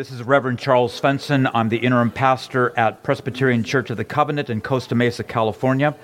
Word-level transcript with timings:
This 0.00 0.10
is 0.10 0.22
Reverend 0.22 0.58
Charles 0.58 0.98
Svensson. 0.98 1.50
I'm 1.52 1.68
the 1.68 1.76
interim 1.76 2.10
pastor 2.10 2.72
at 2.74 3.02
Presbyterian 3.02 3.62
Church 3.62 3.90
of 3.90 3.98
the 3.98 4.04
Covenant 4.06 4.48
in 4.48 4.62
Costa 4.62 4.94
Mesa, 4.94 5.22
California. 5.22 5.94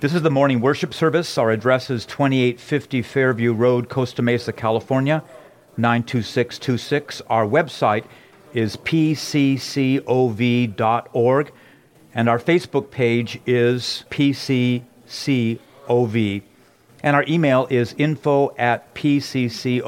This 0.00 0.12
is 0.12 0.20
the 0.20 0.30
morning 0.30 0.60
worship 0.60 0.92
service. 0.92 1.38
Our 1.38 1.50
address 1.50 1.88
is 1.88 2.04
2850 2.04 3.00
Fairview 3.00 3.54
Road, 3.54 3.88
Costa 3.88 4.20
Mesa, 4.20 4.52
California, 4.52 5.24
92626. 5.78 7.22
Our 7.30 7.46
website 7.46 8.04
is 8.52 8.76
pccov.org, 8.76 10.02
and 12.14 12.28
our 12.28 12.38
Facebook 12.38 12.90
page 12.90 13.40
is 13.46 14.04
pccov. 14.10 14.82
And 17.02 17.16
our 17.16 17.24
email 17.26 17.66
is 17.70 17.94
info 17.96 18.54
at 18.58 18.94
pccov.org. 18.94 19.86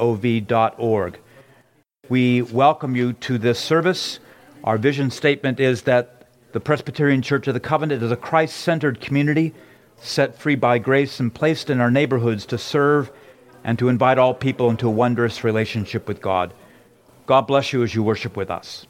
We 2.09 2.41
welcome 2.41 2.97
you 2.97 3.13
to 3.13 3.37
this 3.37 3.57
service. 3.57 4.19
Our 4.65 4.77
vision 4.77 5.09
statement 5.09 5.61
is 5.61 5.83
that 5.83 6.27
the 6.51 6.59
Presbyterian 6.59 7.21
Church 7.21 7.47
of 7.47 7.53
the 7.53 7.61
Covenant 7.61 8.03
is 8.03 8.11
a 8.11 8.17
Christ 8.17 8.57
centered 8.57 8.99
community 8.99 9.53
set 10.01 10.37
free 10.37 10.55
by 10.55 10.79
grace 10.79 11.21
and 11.21 11.33
placed 11.33 11.69
in 11.69 11.79
our 11.79 11.89
neighborhoods 11.89 12.45
to 12.47 12.57
serve 12.57 13.09
and 13.63 13.79
to 13.79 13.87
invite 13.87 14.17
all 14.17 14.33
people 14.33 14.69
into 14.69 14.89
a 14.89 14.91
wondrous 14.91 15.45
relationship 15.45 16.05
with 16.05 16.19
God. 16.19 16.53
God 17.25 17.47
bless 17.47 17.71
you 17.71 17.83
as 17.83 17.95
you 17.95 18.03
worship 18.03 18.35
with 18.35 18.51
us. 18.51 18.85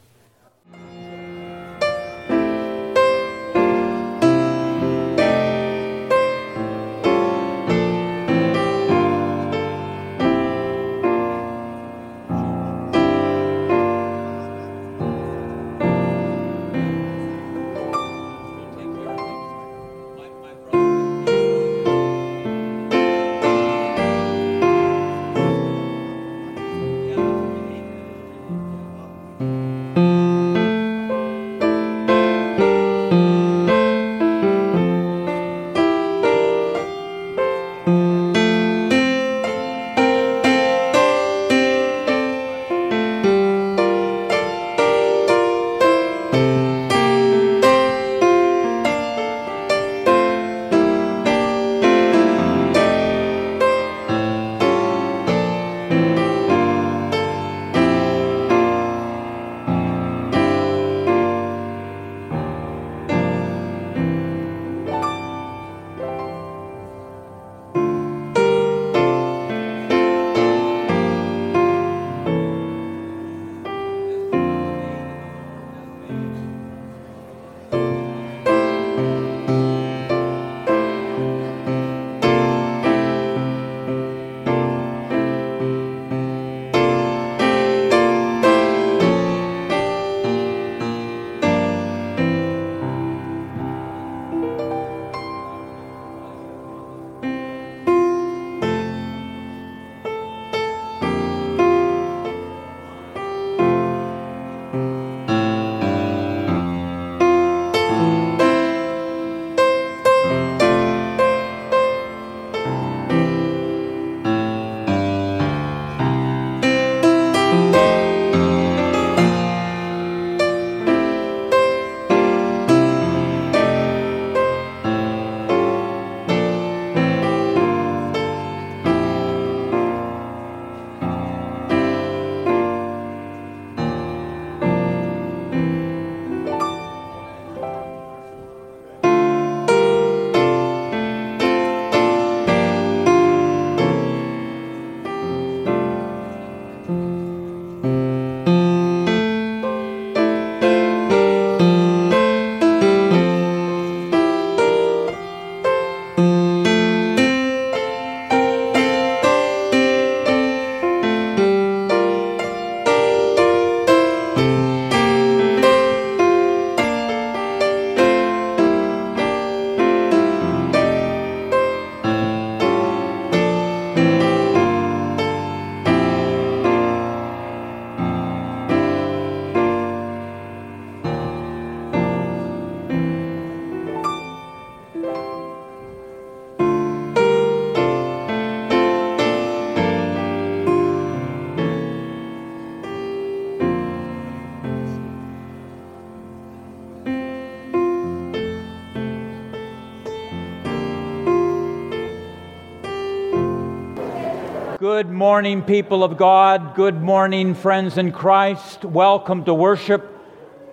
Good 204.83 205.09
morning, 205.09 205.61
people 205.61 206.03
of 206.03 206.17
God. 206.17 206.75
Good 206.75 207.01
morning, 207.01 207.55
friends 207.55 207.97
in 207.97 208.11
Christ. 208.11 208.83
Welcome 208.83 209.45
to 209.45 209.53
worship. 209.53 210.05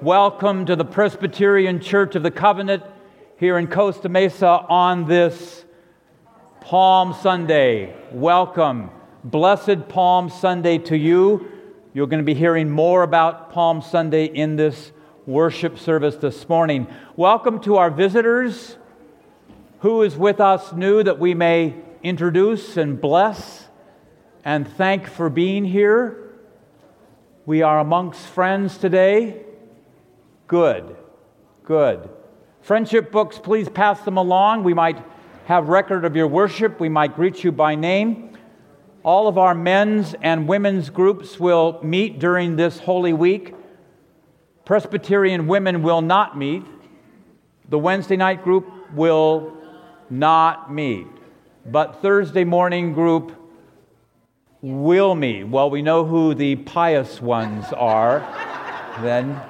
Welcome 0.02 0.66
to 0.66 0.74
the 0.74 0.84
Presbyterian 0.84 1.78
Church 1.78 2.16
of 2.16 2.24
the 2.24 2.30
Covenant 2.32 2.82
here 3.38 3.56
in 3.56 3.68
Costa 3.68 4.08
Mesa 4.08 4.48
on 4.68 5.06
this 5.06 5.64
Palm 6.60 7.14
Sunday. 7.22 7.94
Welcome. 8.10 8.90
Blessed 9.22 9.88
Palm 9.88 10.28
Sunday 10.28 10.78
to 10.78 10.98
you. 10.98 11.46
You're 11.92 12.08
going 12.08 12.18
to 12.18 12.24
be 12.24 12.34
hearing 12.34 12.68
more 12.68 13.04
about 13.04 13.52
Palm 13.52 13.80
Sunday 13.80 14.24
in 14.24 14.56
this 14.56 14.90
worship 15.24 15.78
service 15.78 16.16
this 16.16 16.48
morning. 16.48 16.88
Welcome 17.14 17.60
to 17.60 17.76
our 17.76 17.92
visitors. 17.92 18.76
Who 19.82 20.02
is 20.02 20.16
with 20.16 20.40
us 20.40 20.72
new 20.72 21.00
that 21.04 21.20
we 21.20 21.32
may 21.32 21.76
introduce 22.02 22.76
and 22.76 23.00
bless? 23.00 23.68
And 24.44 24.68
thank 24.76 25.06
for 25.06 25.30
being 25.30 25.64
here. 25.64 26.32
We 27.46 27.62
are 27.62 27.78
amongst 27.78 28.20
friends 28.26 28.78
today. 28.78 29.42
Good, 30.46 30.96
good. 31.64 32.08
Friendship 32.62 33.10
books, 33.10 33.38
please 33.38 33.68
pass 33.68 34.00
them 34.02 34.16
along. 34.16 34.64
We 34.64 34.74
might 34.74 35.02
have 35.46 35.68
record 35.68 36.04
of 36.04 36.14
your 36.16 36.26
worship. 36.26 36.80
We 36.80 36.88
might 36.88 37.16
greet 37.16 37.42
you 37.42 37.52
by 37.52 37.74
name. 37.74 38.36
All 39.02 39.28
of 39.28 39.38
our 39.38 39.54
men's 39.54 40.14
and 40.20 40.46
women's 40.46 40.90
groups 40.90 41.40
will 41.40 41.80
meet 41.82 42.18
during 42.18 42.56
this 42.56 42.78
Holy 42.78 43.12
Week 43.12 43.54
Presbyterian 44.70 45.48
women 45.48 45.82
will 45.82 46.00
not 46.00 46.38
meet. 46.38 46.62
The 47.70 47.76
Wednesday 47.76 48.16
night 48.16 48.44
group 48.44 48.70
will 48.94 49.56
not 50.08 50.72
meet. 50.72 51.08
But 51.66 52.00
Thursday 52.00 52.44
morning 52.44 52.92
group 52.92 53.36
will 54.62 55.14
me. 55.14 55.44
Well, 55.44 55.70
we 55.70 55.82
know 55.82 56.04
who 56.04 56.34
the 56.34 56.56
pious 56.56 57.20
ones 57.20 57.66
are. 57.72 58.20
then 59.02 59.40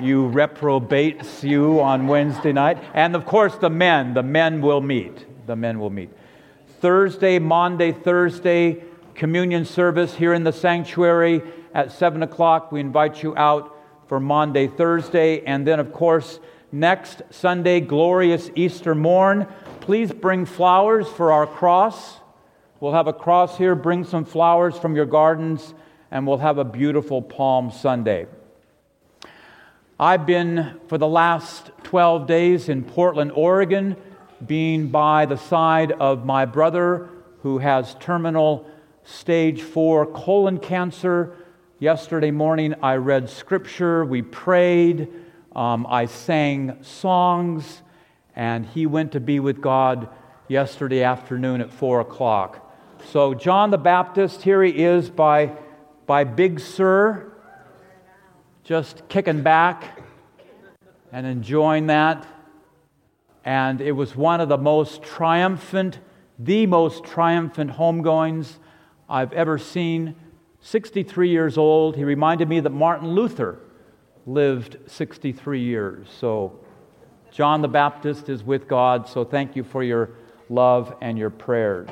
you 0.00 0.26
reprobates 0.28 1.42
you 1.42 1.80
on 1.80 2.06
Wednesday 2.06 2.52
night. 2.52 2.78
And 2.94 3.16
of 3.16 3.24
course, 3.24 3.56
the 3.56 3.70
men. 3.70 4.14
The 4.14 4.22
men 4.22 4.60
will 4.60 4.80
meet. 4.80 5.46
The 5.46 5.56
men 5.56 5.80
will 5.80 5.90
meet. 5.90 6.10
Thursday, 6.80 7.38
Maundy, 7.38 7.92
Thursday, 7.92 8.84
communion 9.14 9.64
service 9.64 10.14
here 10.14 10.34
in 10.34 10.44
the 10.44 10.52
sanctuary 10.52 11.42
at 11.74 11.90
7 11.90 12.22
o'clock. 12.22 12.70
We 12.70 12.80
invite 12.80 13.22
you 13.22 13.36
out 13.36 13.74
for 14.06 14.20
Maundy, 14.20 14.68
Thursday. 14.68 15.42
And 15.44 15.66
then, 15.66 15.80
of 15.80 15.92
course, 15.92 16.38
next 16.70 17.22
Sunday, 17.30 17.80
glorious 17.80 18.50
Easter 18.54 18.94
morn. 18.94 19.48
Please 19.80 20.12
bring 20.12 20.44
flowers 20.44 21.08
for 21.08 21.32
our 21.32 21.46
cross. 21.46 22.18
We'll 22.78 22.92
have 22.92 23.06
a 23.06 23.12
cross 23.14 23.56
here. 23.56 23.74
Bring 23.74 24.04
some 24.04 24.26
flowers 24.26 24.76
from 24.76 24.94
your 24.96 25.06
gardens, 25.06 25.72
and 26.10 26.26
we'll 26.26 26.36
have 26.36 26.58
a 26.58 26.64
beautiful 26.64 27.22
Palm 27.22 27.70
Sunday. 27.70 28.26
I've 29.98 30.26
been 30.26 30.78
for 30.88 30.98
the 30.98 31.06
last 31.06 31.70
12 31.84 32.26
days 32.26 32.68
in 32.68 32.84
Portland, 32.84 33.32
Oregon, 33.34 33.96
being 34.46 34.88
by 34.88 35.24
the 35.24 35.38
side 35.38 35.90
of 35.92 36.26
my 36.26 36.44
brother 36.44 37.08
who 37.40 37.56
has 37.56 37.94
terminal 37.94 38.68
stage 39.04 39.62
four 39.62 40.04
colon 40.04 40.58
cancer. 40.58 41.34
Yesterday 41.78 42.30
morning, 42.30 42.74
I 42.82 42.96
read 42.96 43.30
scripture, 43.30 44.04
we 44.04 44.20
prayed, 44.20 45.08
um, 45.54 45.86
I 45.88 46.06
sang 46.06 46.76
songs, 46.82 47.80
and 48.34 48.66
he 48.66 48.84
went 48.84 49.12
to 49.12 49.20
be 49.20 49.40
with 49.40 49.62
God 49.62 50.10
yesterday 50.46 51.02
afternoon 51.02 51.62
at 51.62 51.70
four 51.70 52.00
o'clock. 52.00 52.64
So, 53.04 53.34
John 53.34 53.70
the 53.70 53.78
Baptist, 53.78 54.42
here 54.42 54.62
he 54.62 54.84
is 54.84 55.10
by, 55.10 55.52
by 56.06 56.24
Big 56.24 56.58
Sur, 56.58 57.32
just 58.64 59.08
kicking 59.08 59.42
back 59.42 60.00
and 61.12 61.26
enjoying 61.26 61.86
that. 61.86 62.26
And 63.44 63.80
it 63.80 63.92
was 63.92 64.16
one 64.16 64.40
of 64.40 64.48
the 64.48 64.58
most 64.58 65.02
triumphant, 65.02 66.00
the 66.38 66.66
most 66.66 67.04
triumphant 67.04 67.70
homegoings 67.72 68.56
I've 69.08 69.32
ever 69.32 69.56
seen. 69.56 70.16
63 70.60 71.30
years 71.30 71.56
old. 71.56 71.96
He 71.96 72.02
reminded 72.02 72.48
me 72.48 72.58
that 72.60 72.70
Martin 72.70 73.10
Luther 73.10 73.60
lived 74.26 74.78
63 74.86 75.60
years. 75.60 76.08
So, 76.18 76.58
John 77.30 77.62
the 77.62 77.68
Baptist 77.68 78.28
is 78.28 78.42
with 78.42 78.66
God. 78.66 79.08
So, 79.08 79.24
thank 79.24 79.54
you 79.54 79.62
for 79.62 79.84
your 79.84 80.10
love 80.48 80.96
and 81.00 81.16
your 81.16 81.30
prayers. 81.30 81.88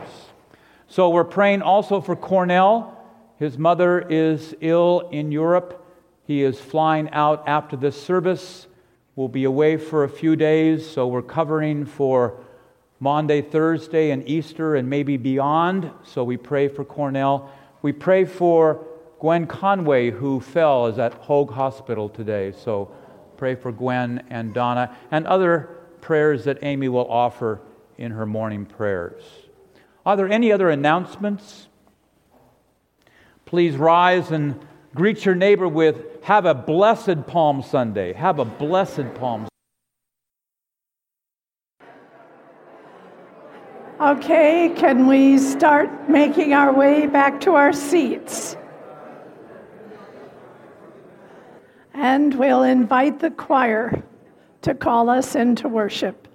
So 0.94 1.10
we're 1.10 1.24
praying 1.24 1.62
also 1.62 2.00
for 2.00 2.14
Cornell. 2.14 2.96
His 3.40 3.58
mother 3.58 3.98
is 4.08 4.54
ill 4.60 5.08
in 5.10 5.32
Europe. 5.32 5.84
He 6.24 6.44
is 6.44 6.60
flying 6.60 7.10
out 7.10 7.42
after 7.48 7.74
this 7.76 8.00
service. 8.00 8.68
We'll 9.16 9.26
be 9.26 9.42
away 9.42 9.76
for 9.76 10.04
a 10.04 10.08
few 10.08 10.36
days, 10.36 10.88
so 10.88 11.08
we're 11.08 11.20
covering 11.20 11.84
for 11.84 12.40
Maundy, 13.00 13.42
Thursday, 13.42 14.12
and 14.12 14.22
Easter, 14.28 14.76
and 14.76 14.88
maybe 14.88 15.16
beyond. 15.16 15.90
So 16.04 16.22
we 16.22 16.36
pray 16.36 16.68
for 16.68 16.84
Cornell. 16.84 17.50
We 17.82 17.90
pray 17.90 18.24
for 18.24 18.86
Gwen 19.18 19.48
Conway, 19.48 20.12
who 20.12 20.38
fell, 20.38 20.86
is 20.86 21.00
at 21.00 21.12
Hoag 21.14 21.50
Hospital 21.50 22.08
today. 22.08 22.52
So 22.52 22.94
pray 23.36 23.56
for 23.56 23.72
Gwen 23.72 24.22
and 24.30 24.54
Donna, 24.54 24.96
and 25.10 25.26
other 25.26 25.70
prayers 26.00 26.44
that 26.44 26.58
Amy 26.62 26.88
will 26.88 27.10
offer 27.10 27.60
in 27.98 28.12
her 28.12 28.26
morning 28.26 28.64
prayers. 28.64 29.24
Are 30.06 30.16
there 30.16 30.28
any 30.28 30.52
other 30.52 30.68
announcements? 30.70 31.68
Please 33.46 33.76
rise 33.76 34.30
and 34.30 34.58
greet 34.94 35.24
your 35.24 35.34
neighbor 35.34 35.66
with, 35.68 36.22
Have 36.24 36.44
a 36.44 36.54
blessed 36.54 37.26
Palm 37.26 37.62
Sunday. 37.62 38.12
Have 38.12 38.38
a 38.38 38.44
blessed 38.44 39.14
Palm 39.14 39.46
Okay, 44.00 44.74
can 44.76 45.06
we 45.06 45.38
start 45.38 46.10
making 46.10 46.52
our 46.52 46.74
way 46.74 47.06
back 47.06 47.40
to 47.42 47.52
our 47.54 47.72
seats? 47.72 48.56
And 51.94 52.34
we'll 52.34 52.64
invite 52.64 53.20
the 53.20 53.30
choir 53.30 54.02
to 54.62 54.74
call 54.74 55.08
us 55.08 55.36
into 55.36 55.68
worship. 55.68 56.28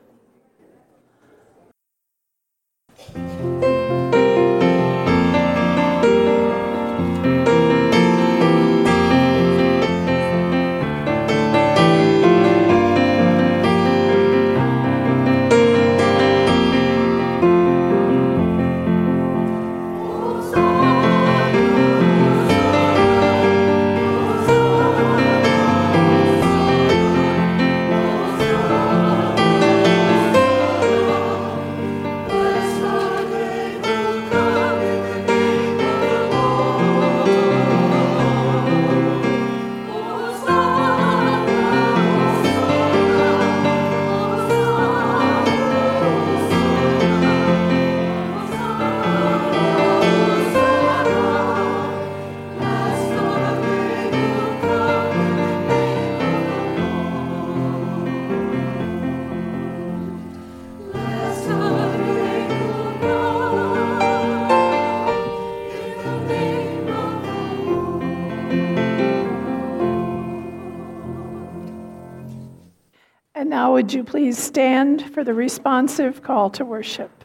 Stand 75.00 75.14
for 75.14 75.24
the 75.24 75.34
responsive 75.34 76.22
call 76.22 76.50
to 76.52 76.66
worship? 76.66 77.24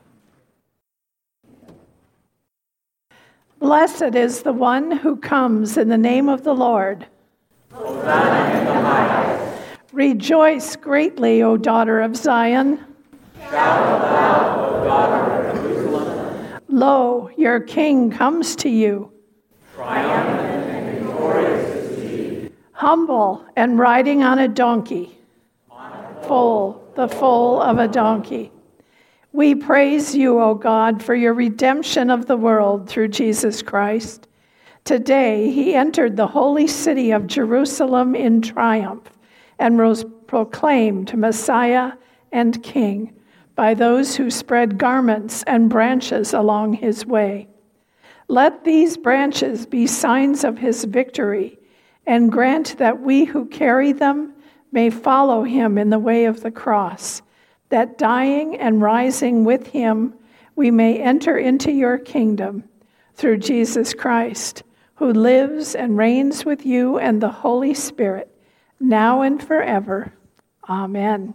Blessed 3.58 4.14
is 4.14 4.42
the 4.42 4.52
one 4.52 4.90
who 4.90 5.16
comes 5.16 5.76
in 5.76 5.88
the 5.88 5.98
name 5.98 6.28
of 6.28 6.44
the 6.44 6.54
Lord. 6.54 7.06
The 7.70 8.04
Rejoice 9.92 10.76
greatly, 10.76 11.42
O 11.42 11.56
daughter 11.56 12.00
of 12.00 12.16
Zion. 12.16 12.78
Aloud, 13.48 14.58
O 14.58 14.84
daughter 14.84 15.46
of 15.46 15.56
Jerusalem. 15.62 16.60
Lo, 16.68 17.30
your 17.36 17.60
king 17.60 18.10
comes 18.10 18.56
to 18.56 18.68
you. 18.68 19.10
Triumphant 19.74 20.70
and 20.70 20.98
victorious 20.98 21.68
is 21.76 22.02
he. 22.02 22.50
Humble 22.72 23.44
and 23.56 23.78
riding 23.78 24.22
on 24.22 24.38
a 24.40 24.48
donkey 24.48 25.16
foal, 26.26 26.83
the 26.94 27.08
foal 27.08 27.60
of 27.60 27.78
a 27.78 27.88
donkey. 27.88 28.52
We 29.32 29.54
praise 29.54 30.14
you, 30.14 30.40
O 30.40 30.54
God, 30.54 31.02
for 31.02 31.14
your 31.14 31.34
redemption 31.34 32.08
of 32.08 32.26
the 32.26 32.36
world 32.36 32.88
through 32.88 33.08
Jesus 33.08 33.62
Christ. 33.62 34.28
Today, 34.84 35.50
he 35.50 35.74
entered 35.74 36.16
the 36.16 36.26
holy 36.26 36.66
city 36.66 37.10
of 37.10 37.26
Jerusalem 37.26 38.14
in 38.14 38.42
triumph 38.42 39.10
and 39.58 39.78
was 39.78 40.04
proclaimed 40.26 41.16
Messiah 41.16 41.92
and 42.32 42.62
King 42.62 43.14
by 43.56 43.74
those 43.74 44.16
who 44.16 44.30
spread 44.30 44.78
garments 44.78 45.42
and 45.44 45.70
branches 45.70 46.34
along 46.34 46.74
his 46.74 47.06
way. 47.06 47.48
Let 48.28 48.64
these 48.64 48.96
branches 48.96 49.66
be 49.66 49.86
signs 49.86 50.44
of 50.44 50.58
his 50.58 50.84
victory, 50.84 51.58
and 52.06 52.30
grant 52.32 52.78
that 52.78 53.00
we 53.00 53.24
who 53.24 53.46
carry 53.46 53.92
them 53.92 54.33
may 54.74 54.90
follow 54.90 55.44
him 55.44 55.78
in 55.78 55.88
the 55.88 55.98
way 56.00 56.24
of 56.24 56.42
the 56.42 56.50
cross, 56.50 57.22
that 57.68 57.96
dying 57.96 58.56
and 58.56 58.82
rising 58.82 59.44
with 59.44 59.68
him, 59.68 60.12
we 60.56 60.68
may 60.68 61.00
enter 61.00 61.38
into 61.38 61.70
your 61.70 61.96
kingdom 61.96 62.64
through 63.14 63.36
Jesus 63.36 63.94
Christ, 63.94 64.64
who 64.96 65.12
lives 65.12 65.76
and 65.76 65.96
reigns 65.96 66.44
with 66.44 66.66
you 66.66 66.98
and 66.98 67.22
the 67.22 67.28
Holy 67.28 67.72
Spirit, 67.72 68.28
now 68.80 69.22
and 69.22 69.40
forever. 69.40 70.12
Amen. 70.68 71.34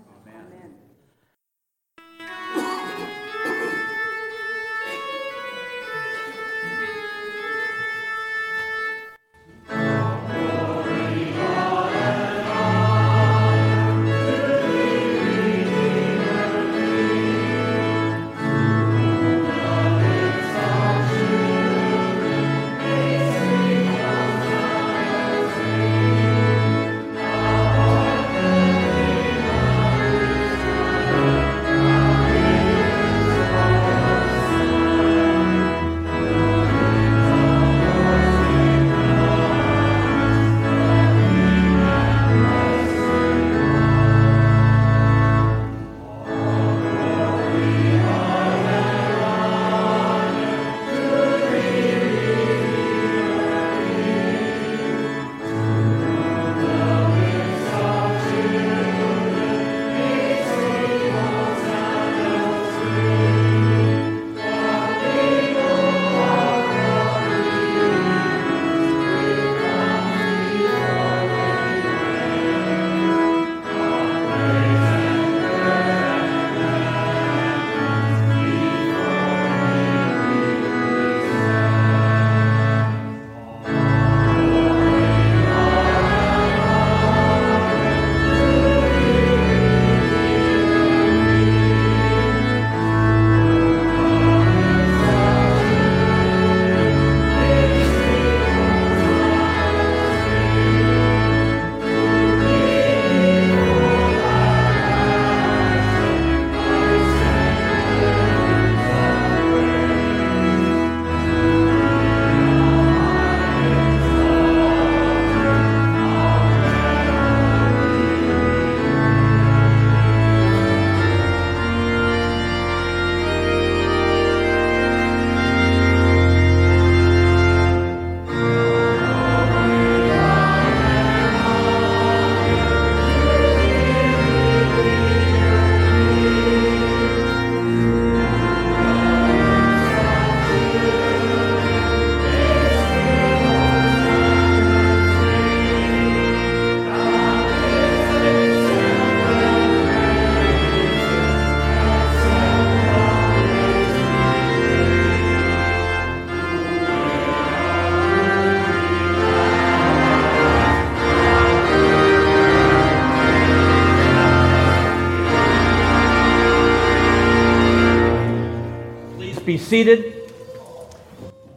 Seated. 169.69 170.33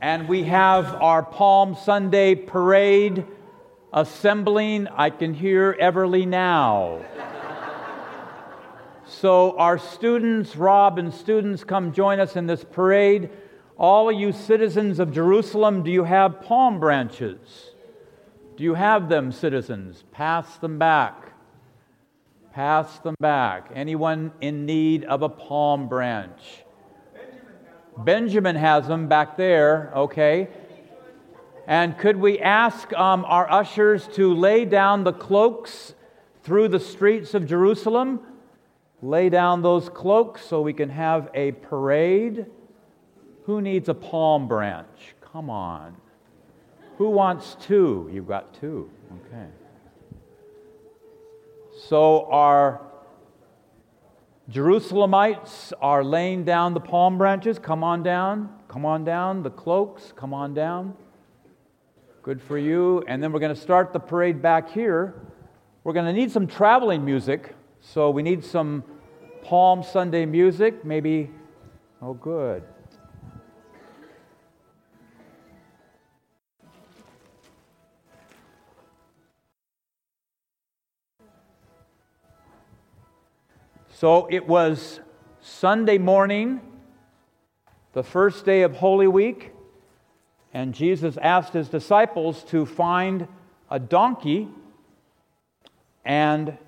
And 0.02 0.28
we 0.28 0.42
have 0.42 0.84
our 1.00 1.22
Palm 1.22 1.74
Sunday 1.74 2.34
parade 2.34 3.24
assembling. 3.90 4.86
I 4.88 5.08
can 5.08 5.32
hear 5.32 5.72
Everly 5.80 6.28
now. 6.28 7.00
so, 9.06 9.56
our 9.56 9.78
students, 9.78 10.56
Rob 10.56 10.98
and 10.98 11.14
students, 11.14 11.64
come 11.64 11.94
join 11.94 12.20
us 12.20 12.36
in 12.36 12.46
this 12.46 12.62
parade. 12.62 13.30
All 13.78 14.10
of 14.10 14.20
you 14.20 14.32
citizens 14.32 14.98
of 14.98 15.10
Jerusalem, 15.10 15.82
do 15.82 15.90
you 15.90 16.04
have 16.04 16.42
palm 16.42 16.80
branches? 16.80 17.38
Do 18.58 18.64
you 18.64 18.74
have 18.74 19.08
them, 19.08 19.32
citizens? 19.32 20.04
Pass 20.12 20.58
them 20.58 20.78
back. 20.78 21.32
Pass 22.52 22.98
them 22.98 23.14
back. 23.18 23.70
Anyone 23.74 24.32
in 24.42 24.66
need 24.66 25.04
of 25.04 25.22
a 25.22 25.30
palm 25.30 25.88
branch? 25.88 26.61
Benjamin 27.96 28.56
has 28.56 28.86
them 28.86 29.08
back 29.08 29.36
there, 29.36 29.92
okay? 29.94 30.48
And 31.66 31.96
could 31.98 32.16
we 32.16 32.38
ask 32.38 32.92
um, 32.94 33.24
our 33.26 33.50
ushers 33.50 34.08
to 34.14 34.34
lay 34.34 34.64
down 34.64 35.04
the 35.04 35.12
cloaks 35.12 35.94
through 36.42 36.68
the 36.68 36.80
streets 36.80 37.34
of 37.34 37.46
Jerusalem? 37.46 38.20
Lay 39.00 39.28
down 39.28 39.62
those 39.62 39.88
cloaks 39.88 40.44
so 40.44 40.60
we 40.60 40.72
can 40.72 40.88
have 40.88 41.28
a 41.34 41.52
parade. 41.52 42.46
Who 43.44 43.60
needs 43.60 43.88
a 43.88 43.94
palm 43.94 44.48
branch? 44.48 45.14
Come 45.20 45.50
on. 45.50 45.96
Who 46.98 47.10
wants 47.10 47.56
two? 47.60 48.10
You've 48.12 48.28
got 48.28 48.54
two. 48.54 48.90
Okay. 49.26 49.46
So, 51.88 52.26
our 52.26 52.80
Jerusalemites 54.50 55.72
are 55.80 56.02
laying 56.02 56.44
down 56.44 56.74
the 56.74 56.80
palm 56.80 57.16
branches. 57.16 57.58
Come 57.58 57.84
on 57.84 58.02
down. 58.02 58.52
Come 58.68 58.84
on 58.84 59.04
down. 59.04 59.42
The 59.42 59.50
cloaks. 59.50 60.12
Come 60.16 60.34
on 60.34 60.52
down. 60.52 60.94
Good 62.22 62.42
for 62.42 62.58
you. 62.58 63.04
And 63.06 63.22
then 63.22 63.32
we're 63.32 63.40
going 63.40 63.54
to 63.54 63.60
start 63.60 63.92
the 63.92 64.00
parade 64.00 64.42
back 64.42 64.70
here. 64.70 65.14
We're 65.84 65.92
going 65.92 66.06
to 66.06 66.12
need 66.12 66.30
some 66.30 66.46
traveling 66.46 67.04
music. 67.04 67.54
So 67.80 68.10
we 68.10 68.22
need 68.22 68.44
some 68.44 68.84
Palm 69.42 69.82
Sunday 69.82 70.26
music. 70.26 70.84
Maybe, 70.84 71.30
oh, 72.00 72.14
good. 72.14 72.64
So 84.02 84.26
it 84.28 84.48
was 84.48 84.98
Sunday 85.42 85.96
morning, 85.96 86.60
the 87.92 88.02
first 88.02 88.44
day 88.44 88.62
of 88.62 88.74
Holy 88.74 89.06
Week, 89.06 89.52
and 90.52 90.74
Jesus 90.74 91.16
asked 91.18 91.52
his 91.52 91.68
disciples 91.68 92.42
to 92.46 92.66
find 92.66 93.28
a 93.70 93.78
donkey, 93.78 94.48
and 96.04 96.58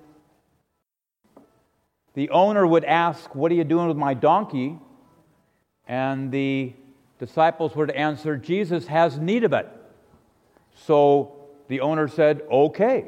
the 2.13 2.29
owner 2.29 2.65
would 2.65 2.85
ask, 2.85 3.35
What 3.35 3.51
are 3.51 3.55
you 3.55 3.65
doing 3.65 3.89
with 3.89 3.97
my 3.97 4.13
donkey? 4.13 4.79
And 5.89 6.31
the 6.31 6.71
disciples 7.19 7.75
were 7.75 7.87
to 7.87 7.97
answer, 7.97 8.37
Jesus 8.37 8.87
has 8.87 9.19
need 9.19 9.43
of 9.43 9.51
it. 9.51 9.67
So 10.73 11.35
the 11.67 11.81
owner 11.81 12.07
said, 12.07 12.43
Okay. 12.49 13.07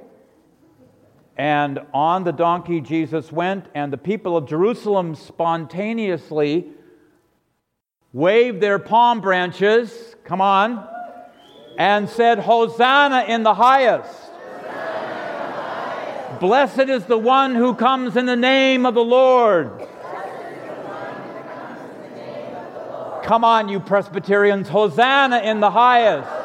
And 1.38 1.80
on 1.94 2.24
the 2.24 2.32
donkey 2.32 2.82
Jesus 2.82 3.32
went, 3.32 3.68
and 3.76 3.94
the 3.94 3.98
people 3.98 4.36
of 4.36 4.48
Jerusalem 4.48 5.14
spontaneously 5.14 6.72
waved 8.12 8.60
their 8.60 8.80
palm 8.80 9.22
branches, 9.22 10.16
come 10.24 10.42
on, 10.42 10.88
and 11.78 12.10
said, 12.10 12.40
Hosanna 12.40 13.26
in 13.28 13.44
the 13.44 13.54
highest. 13.54 14.32
Blessed 16.40 16.90
is 16.90 17.06
the 17.06 17.18
one 17.18 17.54
who 17.54 17.76
comes 17.76 18.18
in 18.18 18.26
the 18.26 18.36
name 18.36 18.86
of 18.86 18.96
the 18.96 19.04
Lord. 19.04 19.88
Come 23.24 23.44
on, 23.44 23.70
you 23.70 23.80
Presbyterians. 23.80 24.70
Hosanna 24.70 25.40
in 25.40 25.60
the 25.60 25.70
highest. 25.70 26.37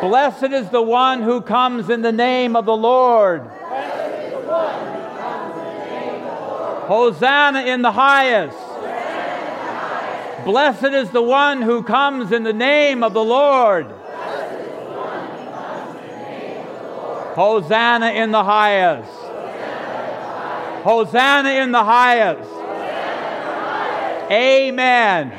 Blessed 0.00 0.52
is 0.52 0.70
the 0.70 0.82
one 0.82 1.22
who 1.22 1.40
comes 1.40 1.90
in 1.90 2.02
the 2.02 2.12
name 2.12 2.54
of 2.54 2.66
the 2.66 2.76
Lord. 2.76 3.42
Hosanna 6.88 7.62
in 7.62 7.82
the 7.82 7.92
highest. 7.92 8.56
Blessed 10.44 10.94
is 10.94 11.10
the 11.10 11.22
one 11.22 11.60
who 11.60 11.82
comes 11.82 12.32
in 12.32 12.44
the 12.44 12.52
name 12.52 13.02
of 13.02 13.12
the 13.12 13.24
Lord. 13.24 13.86
Hosanna 17.34 18.12
in 18.12 18.30
the 18.30 18.42
highest. 18.42 19.10
Hosanna 20.82 21.50
in 21.50 21.72
the 21.72 21.84
highest. 21.84 22.50
Amen. 24.30 25.32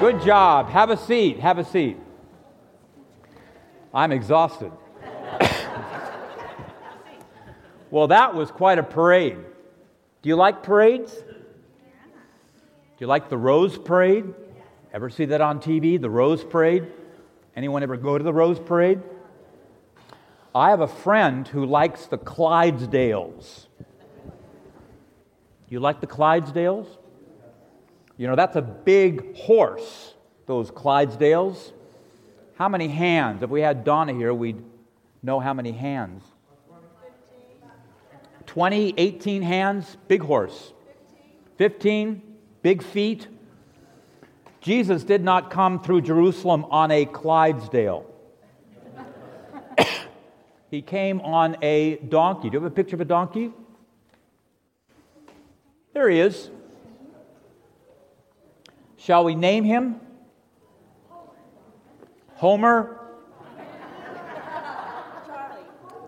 Good 0.00 0.22
job. 0.22 0.68
Have 0.70 0.90
a 0.90 0.96
seat. 0.96 1.40
Have 1.40 1.58
a 1.58 1.64
seat. 1.64 1.98
I'm 3.92 4.12
exhausted. 4.12 4.72
well, 7.90 8.08
that 8.08 8.34
was 8.34 8.50
quite 8.50 8.78
a 8.78 8.82
parade. 8.82 9.38
Do 10.22 10.28
you 10.28 10.36
like 10.36 10.62
parades? 10.62 11.12
Do 11.12 13.04
you 13.04 13.06
like 13.06 13.28
the 13.28 13.38
Rose 13.38 13.78
Parade? 13.78 14.24
Ever 14.92 15.08
see 15.08 15.26
that 15.26 15.40
on 15.40 15.60
TV, 15.60 16.00
the 16.00 16.10
Rose 16.10 16.42
Parade? 16.42 16.86
Anyone 17.54 17.82
ever 17.82 17.96
go 17.96 18.18
to 18.18 18.24
the 18.24 18.32
Rose 18.32 18.58
Parade? 18.58 19.00
I 20.54 20.70
have 20.70 20.80
a 20.80 20.88
friend 20.88 21.46
who 21.46 21.64
likes 21.64 22.06
the 22.06 22.18
Clydesdales. 22.18 23.66
You 25.68 25.78
like 25.78 26.00
the 26.00 26.06
Clydesdales? 26.06 26.88
You 28.16 28.26
know, 28.26 28.34
that's 28.34 28.56
a 28.56 28.62
big 28.62 29.36
horse, 29.36 30.14
those 30.46 30.70
Clydesdales. 30.72 31.72
How 32.58 32.68
many 32.68 32.88
hands? 32.88 33.44
If 33.44 33.50
we 33.50 33.60
had 33.60 33.84
Donna 33.84 34.12
here, 34.12 34.34
we'd 34.34 34.60
know 35.22 35.38
how 35.38 35.54
many 35.54 35.70
hands. 35.70 36.24
20, 38.46 38.94
18 38.96 39.42
hands, 39.42 39.96
big 40.08 40.22
horse. 40.22 40.72
15, 41.58 42.20
big 42.62 42.82
feet. 42.82 43.28
Jesus 44.60 45.04
did 45.04 45.22
not 45.22 45.52
come 45.52 45.80
through 45.80 46.00
Jerusalem 46.00 46.64
on 46.64 46.90
a 46.90 47.04
Clydesdale. 47.04 48.04
he 50.68 50.82
came 50.82 51.20
on 51.20 51.56
a 51.62 51.98
donkey. 51.98 52.50
Do 52.50 52.56
you 52.56 52.62
have 52.64 52.72
a 52.72 52.74
picture 52.74 52.96
of 52.96 53.00
a 53.00 53.04
donkey? 53.04 53.52
There 55.92 56.10
he 56.10 56.18
is. 56.18 56.50
Shall 58.96 59.22
we 59.22 59.36
name 59.36 59.62
him? 59.62 60.00
Homer? 62.38 63.00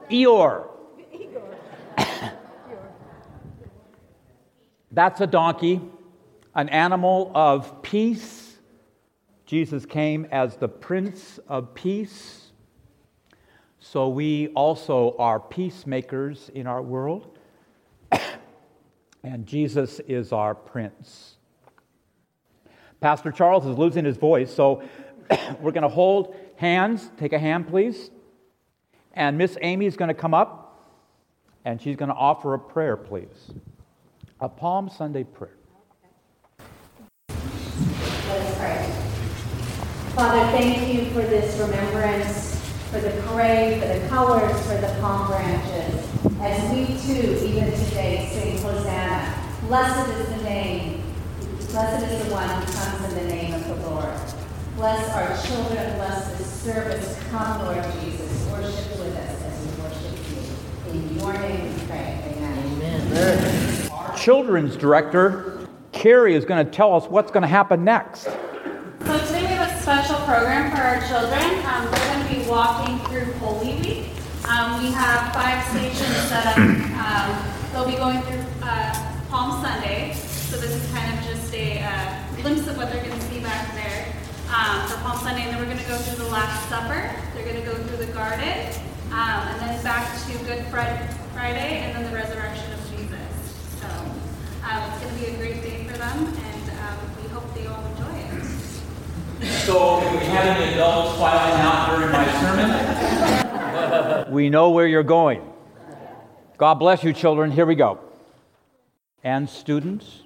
Eeyore. 0.09 0.69
That's 4.93 5.21
a 5.21 5.27
donkey, 5.27 5.81
an 6.55 6.69
animal 6.69 7.33
of 7.35 7.83
peace. 7.83 8.59
Jesus 9.45 9.85
came 9.85 10.25
as 10.31 10.55
the 10.55 10.69
Prince 10.69 11.41
of 11.49 11.75
Peace. 11.75 12.53
So 13.81 14.09
we 14.09 14.49
also 14.55 15.17
are 15.19 15.41
peacemakers 15.41 16.49
in 16.55 16.69
our 16.69 16.81
world. 16.81 17.39
and 19.25 19.47
Jesus 19.47 19.99
is 20.07 20.33
our 20.33 20.54
Prince. 20.54 21.39
Pastor 23.00 23.33
Charles 23.33 23.67
is 23.67 23.78
losing 23.78 24.04
his 24.04 24.19
voice, 24.19 24.54
so 24.54 24.83
we're 25.60 25.73
going 25.73 25.82
to 25.82 25.88
hold 25.88 26.34
hands. 26.56 27.10
Take 27.19 27.32
a 27.32 27.38
hand, 27.38 27.69
please. 27.69 28.10
And 29.12 29.38
Miss 29.38 29.56
Amy 29.60 29.86
is 29.86 29.97
going 29.97 30.08
to 30.08 30.14
come 30.14 30.34
up 30.34 30.71
and 31.64 31.80
she's 31.80 31.97
going 31.97 32.08
to 32.08 32.14
offer 32.14 32.54
a 32.54 32.58
prayer, 32.58 32.97
please. 32.97 33.50
A 34.40 34.49
Palm 34.49 34.88
Sunday 34.88 35.25
prayer. 35.25 35.56
Let 37.28 38.40
us 38.40 38.58
pray. 38.58 39.00
Father, 40.14 40.50
thank 40.52 40.93
you 40.93 41.06
for 41.10 41.23
this 41.23 41.58
remembrance, 41.58 42.56
for 42.90 43.00
the 43.00 43.10
parade, 43.23 43.80
for 43.80 43.88
the 43.88 44.08
colors, 44.08 44.66
for 44.66 44.80
the 44.80 44.97
palm 45.00 45.26
branches. 45.26 46.06
As 46.40 46.73
we 46.73 46.86
too, 46.86 47.45
even 47.45 47.71
today, 47.73 48.28
sing 48.32 48.62
Hosanna. 48.62 49.34
Blessed 49.62 50.10
is 50.10 50.28
the 50.28 50.45
name. 50.45 51.02
Blessed 51.71 52.06
is 52.10 52.25
the 52.25 52.32
one 52.32 52.49
who 52.49 52.73
comes 52.73 53.12
in 53.12 53.26
the 53.26 53.34
name 53.34 53.54
of 53.54 53.69
the 53.69 53.90
Lord. 53.90 54.29
Bless 54.80 55.10
our 55.10 55.47
children. 55.47 55.97
Bless 55.97 56.38
this 56.38 56.50
service. 56.50 57.23
Come, 57.28 57.66
Lord 57.66 57.84
Jesus. 58.00 58.50
Worship 58.50 58.99
with 58.99 59.14
us 59.14 59.43
as 59.43 59.60
we 59.66 59.82
worship 59.82 60.16
you. 60.30 60.99
In 60.99 61.19
your 61.19 61.32
name 61.34 61.75
we 61.75 61.86
pray. 61.86 62.34
Amen. 62.34 63.12
Amen 63.12 64.16
children's 64.16 64.78
director, 64.78 65.66
Carrie, 65.93 66.34
is 66.34 66.47
going 66.47 66.64
to 66.64 66.71
tell 66.71 66.95
us 66.95 67.06
what's 67.08 67.30
going 67.30 67.43
to 67.43 67.49
happen 67.49 67.84
next. 67.84 68.23
So 68.23 69.19
today 69.26 69.43
we 69.43 69.49
have 69.49 69.71
a 69.71 69.80
special 69.82 70.16
program 70.25 70.71
for 70.71 70.82
our 70.82 71.00
children. 71.08 71.43
Um, 71.66 71.84
we're 71.84 72.14
going 72.14 72.26
to 72.26 72.43
be 72.43 72.49
walking 72.49 72.99
through 73.06 73.32
Holy 73.34 73.75
Week. 73.80 74.08
Um, 74.49 74.82
we 74.82 74.90
have 74.93 75.32
five 75.34 75.62
stations 75.69 76.16
set 76.28 76.47
up. 76.47 76.56
Um, 76.56 77.73
they'll 77.73 77.86
be 77.86 77.97
going 77.97 78.23
through 78.23 78.45
uh, 78.62 79.12
Palm 79.28 79.62
Sunday. 79.62 80.14
So 80.14 80.56
this 80.56 80.71
is 80.71 80.90
kind 80.93 81.19
of 81.19 81.25
just 81.25 81.54
a 81.54 81.82
uh, 81.82 82.43
glimpse 82.43 82.66
of 82.66 82.76
what 82.76 82.90
they're 82.90 83.04
going 83.04 83.19
to 83.19 83.26
see 83.26 83.40
back 83.40 83.75
there 83.75 83.79
um, 84.50 84.86
for 84.89 84.97
Palm 84.99 85.19
Sunday. 85.21 85.43
And 85.43 85.52
then 85.54 85.58
we're 85.58 85.73
going 85.73 85.78
to 85.78 85.89
go 85.89 85.97
through 85.97 86.25
the 86.25 86.30
Last 86.30 86.69
Supper. 86.69 87.10
They're 87.34 87.45
going 87.45 87.63
to 87.63 87.67
go 87.67 87.75
through 87.75 88.04
the 88.04 88.13
garden. 88.13 88.75
Um, 89.10 89.49
and 89.49 89.60
then 89.60 89.82
back 89.82 90.06
to 90.26 90.39
Good 90.45 90.65
Friday 90.67 91.82
and 91.82 91.97
then 91.97 92.04
the 92.10 92.17
resurrection 92.17 92.73
of 92.73 92.80
Jesus. 92.91 93.19
So 93.80 93.89
um, 93.89 94.91
it's 94.91 95.02
going 95.02 95.15
to 95.15 95.21
be 95.21 95.26
a 95.26 95.36
great 95.36 95.63
day 95.63 95.84
for 95.84 95.99
them, 95.99 96.26
and 96.26 96.71
um, 96.78 96.99
we 97.21 97.28
hope 97.28 97.54
they 97.54 97.67
all 97.67 97.84
enjoy 97.86 98.19
it. 98.19 98.45
So, 99.65 99.99
we 99.99 100.25
have 100.26 100.56
any 100.56 100.75
adults 100.75 101.19
filing 101.19 101.60
out 101.60 101.97
during 101.97 102.13
my 102.13 102.26
sermon, 102.41 104.32
we 104.32 104.50
know 104.50 104.71
where 104.71 104.86
you're 104.86 105.02
going. 105.02 105.43
God 106.58 106.75
bless 106.75 107.02
you, 107.02 107.13
children. 107.13 107.50
Here 107.50 107.67
we 107.67 107.75
go. 107.75 107.99
And 109.25 109.49
students. 109.49 110.23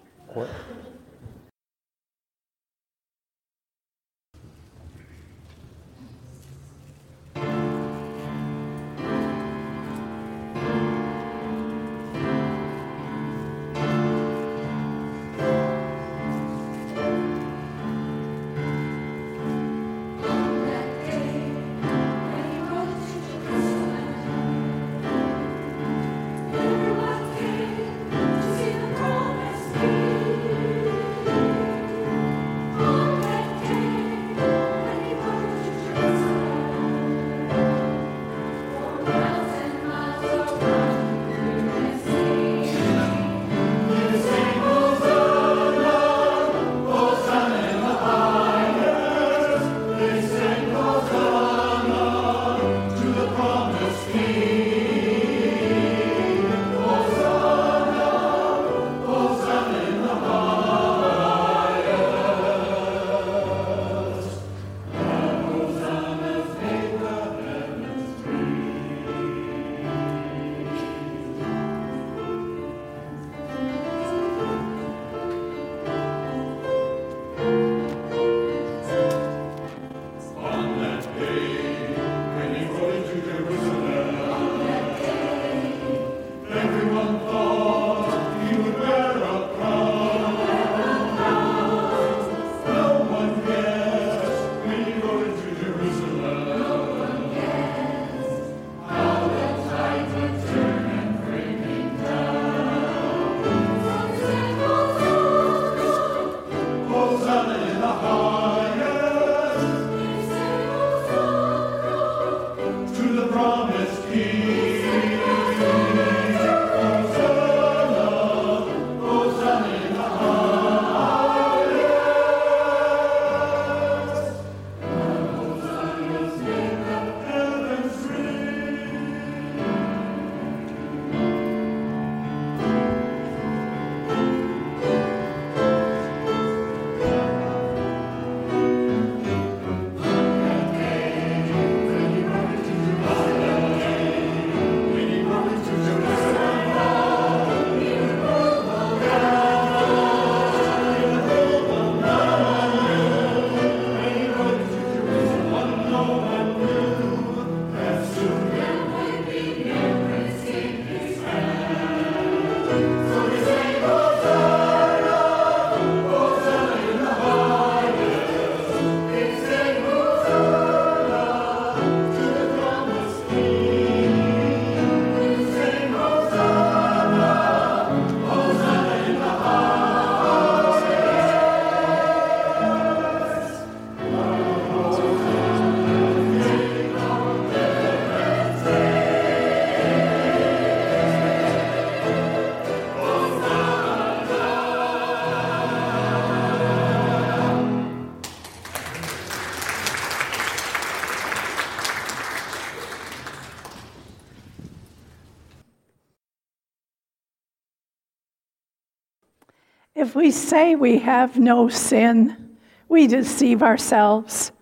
If 210.15 210.19
we 210.19 210.31
say 210.31 210.77
we 210.77 210.99
have 210.99 211.41
no 211.41 211.69
sin, 211.69 212.57
we 212.89 213.09
deceive 213.09 213.65
ourselves, 213.65 214.53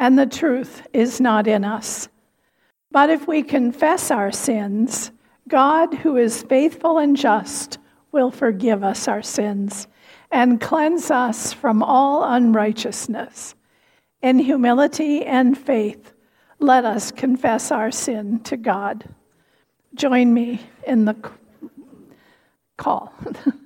and 0.00 0.18
the 0.18 0.26
truth 0.26 0.84
is 0.92 1.20
not 1.20 1.46
in 1.46 1.64
us. 1.64 2.08
But 2.90 3.08
if 3.10 3.28
we 3.28 3.44
confess 3.44 4.10
our 4.10 4.32
sins, 4.32 5.12
God, 5.46 5.94
who 5.94 6.16
is 6.16 6.42
faithful 6.42 6.98
and 6.98 7.16
just, 7.16 7.78
will 8.10 8.32
forgive 8.32 8.82
us 8.82 9.06
our 9.06 9.22
sins 9.22 9.86
and 10.32 10.60
cleanse 10.60 11.08
us 11.12 11.52
from 11.52 11.84
all 11.84 12.24
unrighteousness. 12.24 13.54
In 14.22 14.40
humility 14.40 15.24
and 15.24 15.56
faith, 15.56 16.14
let 16.58 16.84
us 16.84 17.12
confess 17.12 17.70
our 17.70 17.92
sin 17.92 18.40
to 18.40 18.56
God. 18.56 19.04
Join 19.94 20.34
me 20.34 20.66
in 20.84 21.04
the 21.04 21.14
call. 22.76 23.14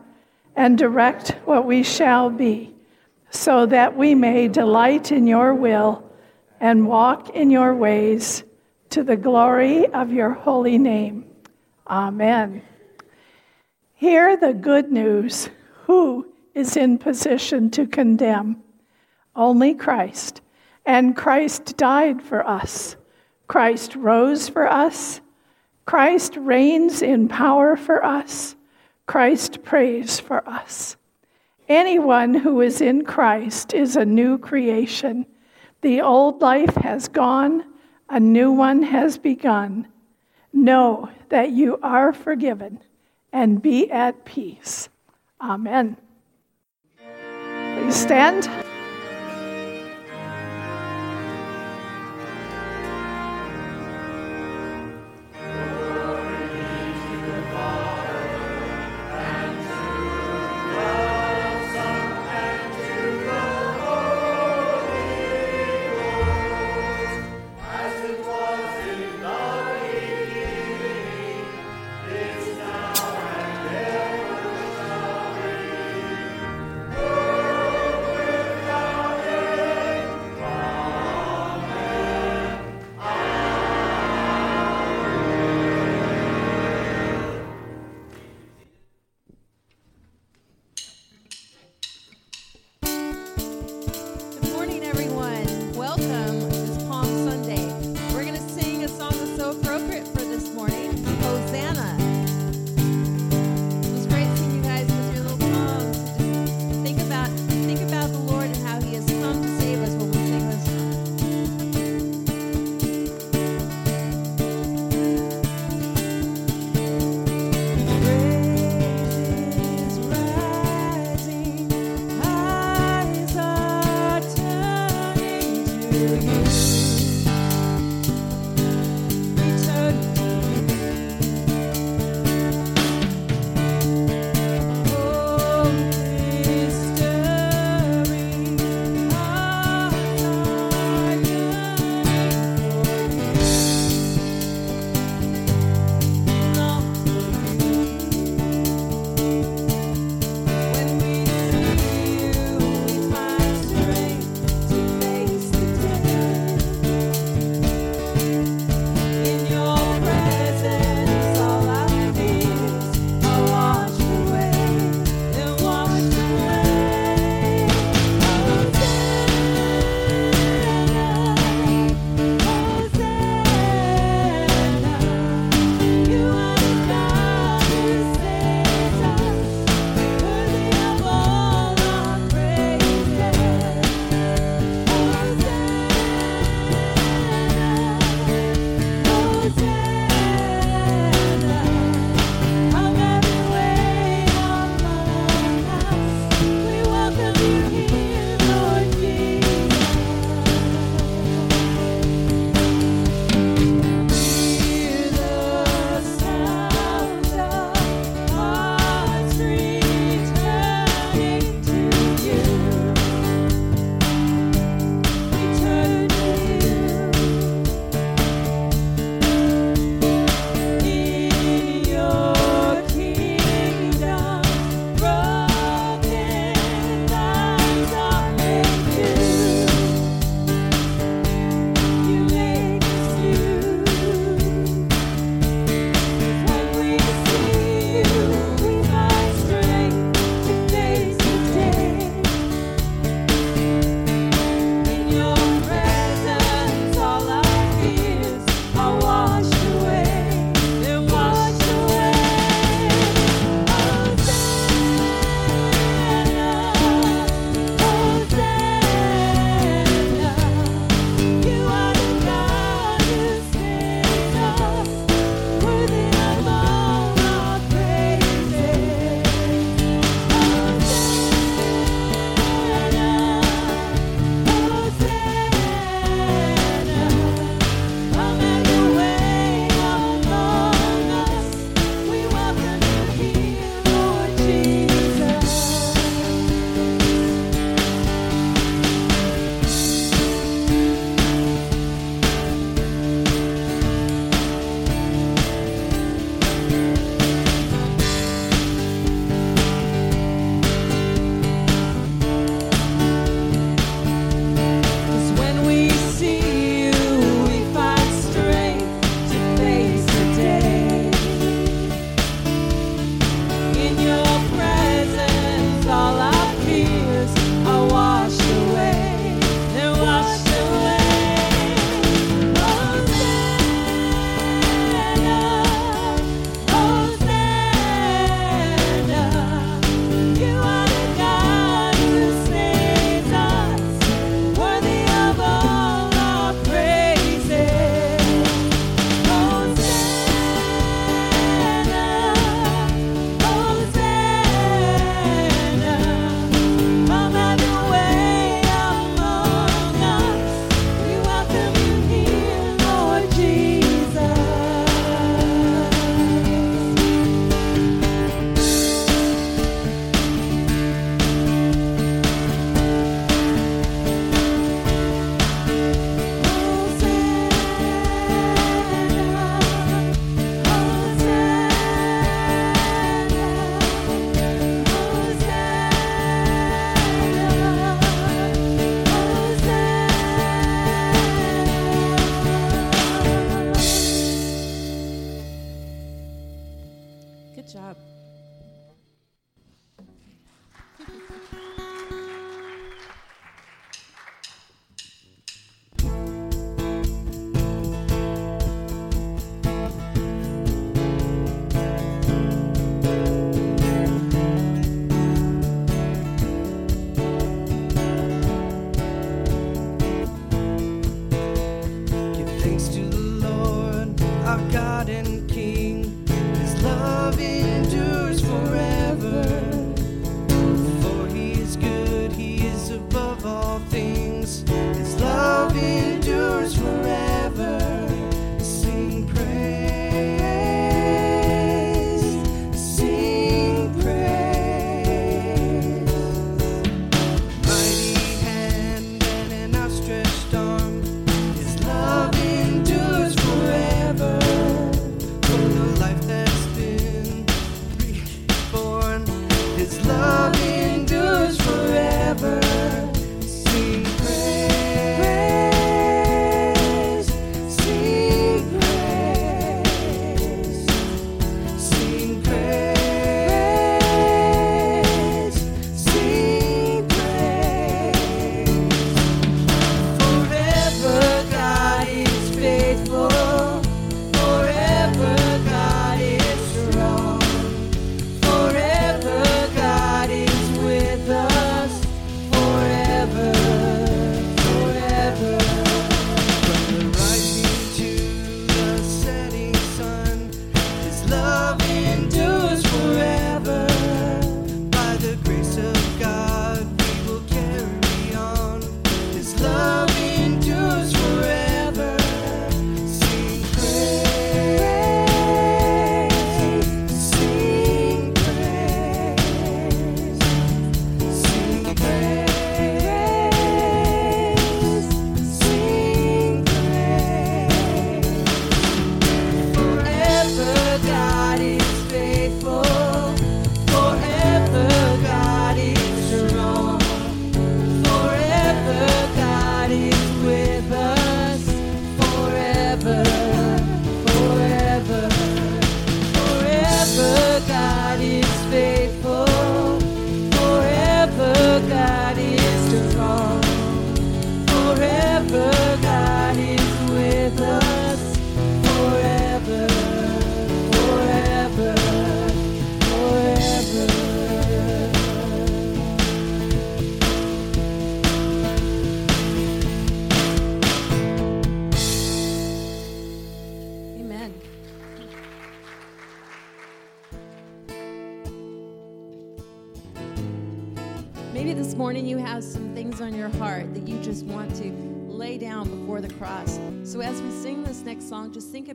and 0.55 0.77
direct 0.77 1.31
what 1.45 1.65
we 1.65 1.83
shall 1.83 2.29
be, 2.29 2.73
so 3.29 3.65
that 3.65 3.95
we 3.97 4.15
may 4.15 4.47
delight 4.47 5.11
in 5.11 5.27
your 5.27 5.53
will 5.53 6.03
and 6.59 6.87
walk 6.87 7.29
in 7.29 7.49
your 7.49 7.73
ways 7.73 8.43
to 8.89 9.03
the 9.03 9.15
glory 9.15 9.87
of 9.87 10.11
your 10.11 10.31
holy 10.31 10.77
name. 10.77 11.25
Amen. 11.87 12.61
Hear 13.95 14.35
the 14.37 14.53
good 14.53 14.91
news. 14.91 15.49
Who 15.85 16.27
is 16.53 16.75
in 16.75 16.97
position 16.97 17.69
to 17.71 17.87
condemn? 17.87 18.61
Only 19.35 19.73
Christ. 19.73 20.41
And 20.85 21.15
Christ 21.15 21.77
died 21.77 22.21
for 22.21 22.45
us. 22.47 22.95
Christ 23.47 23.95
rose 23.95 24.49
for 24.49 24.67
us. 24.69 25.21
Christ 25.85 26.35
reigns 26.37 27.01
in 27.01 27.27
power 27.27 27.75
for 27.75 28.03
us. 28.03 28.55
Christ 29.11 29.63
prays 29.63 30.21
for 30.21 30.47
us. 30.47 30.95
Anyone 31.67 32.33
who 32.33 32.61
is 32.61 32.79
in 32.79 33.03
Christ 33.03 33.73
is 33.73 33.97
a 33.97 34.05
new 34.05 34.37
creation. 34.37 35.25
The 35.81 35.99
old 35.99 36.41
life 36.41 36.75
has 36.75 37.09
gone, 37.09 37.65
a 38.09 38.21
new 38.21 38.53
one 38.53 38.81
has 38.83 39.17
begun. 39.17 39.89
Know 40.53 41.09
that 41.27 41.51
you 41.51 41.77
are 41.83 42.13
forgiven 42.13 42.79
and 43.33 43.61
be 43.61 43.91
at 43.91 44.23
peace. 44.23 44.87
Amen. 45.41 45.97
Please 47.75 47.95
stand. 47.95 48.49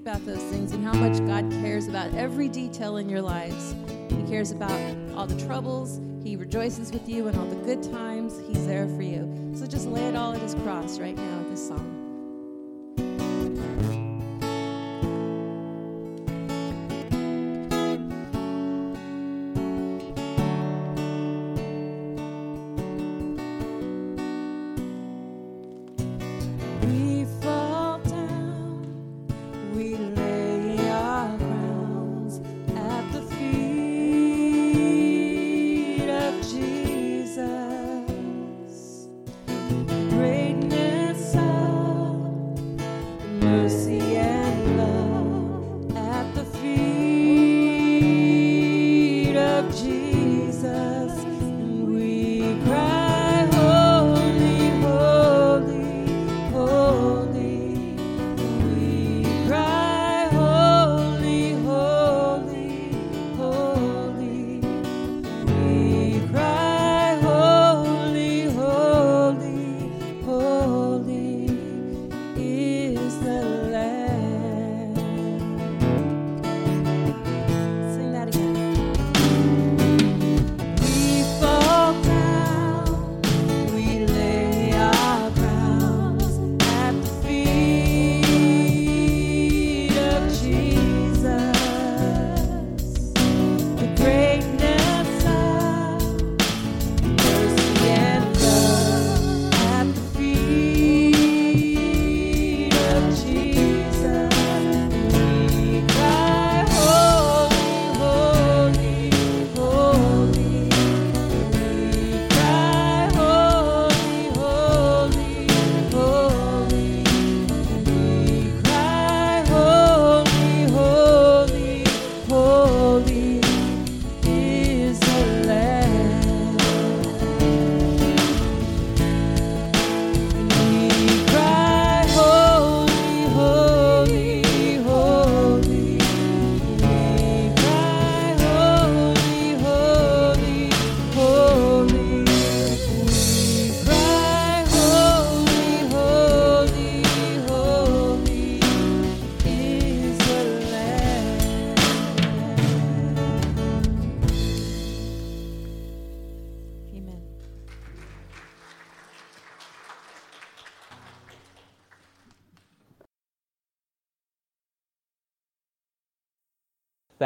About 0.06 0.24
those 0.24 0.42
things 0.44 0.72
and 0.72 0.84
how 0.84 0.92
much 0.92 1.18
God 1.26 1.50
cares 1.60 1.88
about 1.88 2.14
every 2.14 2.48
detail 2.48 2.98
in 2.98 3.08
your 3.08 3.20
lives. 3.20 3.74
He 4.08 4.22
cares 4.28 4.52
about 4.52 4.96
all 5.16 5.26
the 5.26 5.44
troubles. 5.46 6.00
He 6.22 6.36
rejoices 6.36 6.92
with 6.92 7.08
you 7.08 7.26
and 7.26 7.36
all 7.36 7.46
the 7.46 7.56
good 7.56 7.82
times. 7.82 8.40
He's 8.46 8.66
there 8.66 8.86
for 8.86 9.02
you. 9.02 9.52
So 9.56 9.66
just 9.66 9.88
lay 9.88 10.04
it 10.04 10.14
all 10.14 10.32
at 10.32 10.40
His 10.40 10.54
cross 10.54 11.00
right 11.00 11.16
now 11.16 11.38
with 11.38 11.50
this 11.50 11.66
song. 11.66 11.95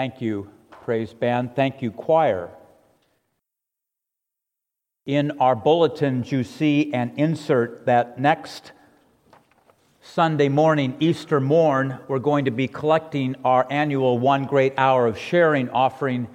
Thank 0.00 0.22
you, 0.22 0.48
praise 0.70 1.12
band. 1.12 1.54
Thank 1.54 1.82
you, 1.82 1.90
choir. 1.90 2.48
In 5.04 5.32
our 5.32 5.54
bulletins, 5.54 6.32
you 6.32 6.42
see 6.42 6.90
an 6.94 7.12
insert 7.18 7.84
that 7.84 8.18
next 8.18 8.72
Sunday 10.00 10.48
morning, 10.48 10.96
Easter 11.00 11.38
morn, 11.38 11.98
we're 12.08 12.18
going 12.18 12.46
to 12.46 12.50
be 12.50 12.66
collecting 12.66 13.36
our 13.44 13.66
annual 13.68 14.18
one 14.18 14.44
great 14.44 14.72
hour 14.78 15.06
of 15.06 15.18
sharing 15.18 15.68
offering. 15.68 16.28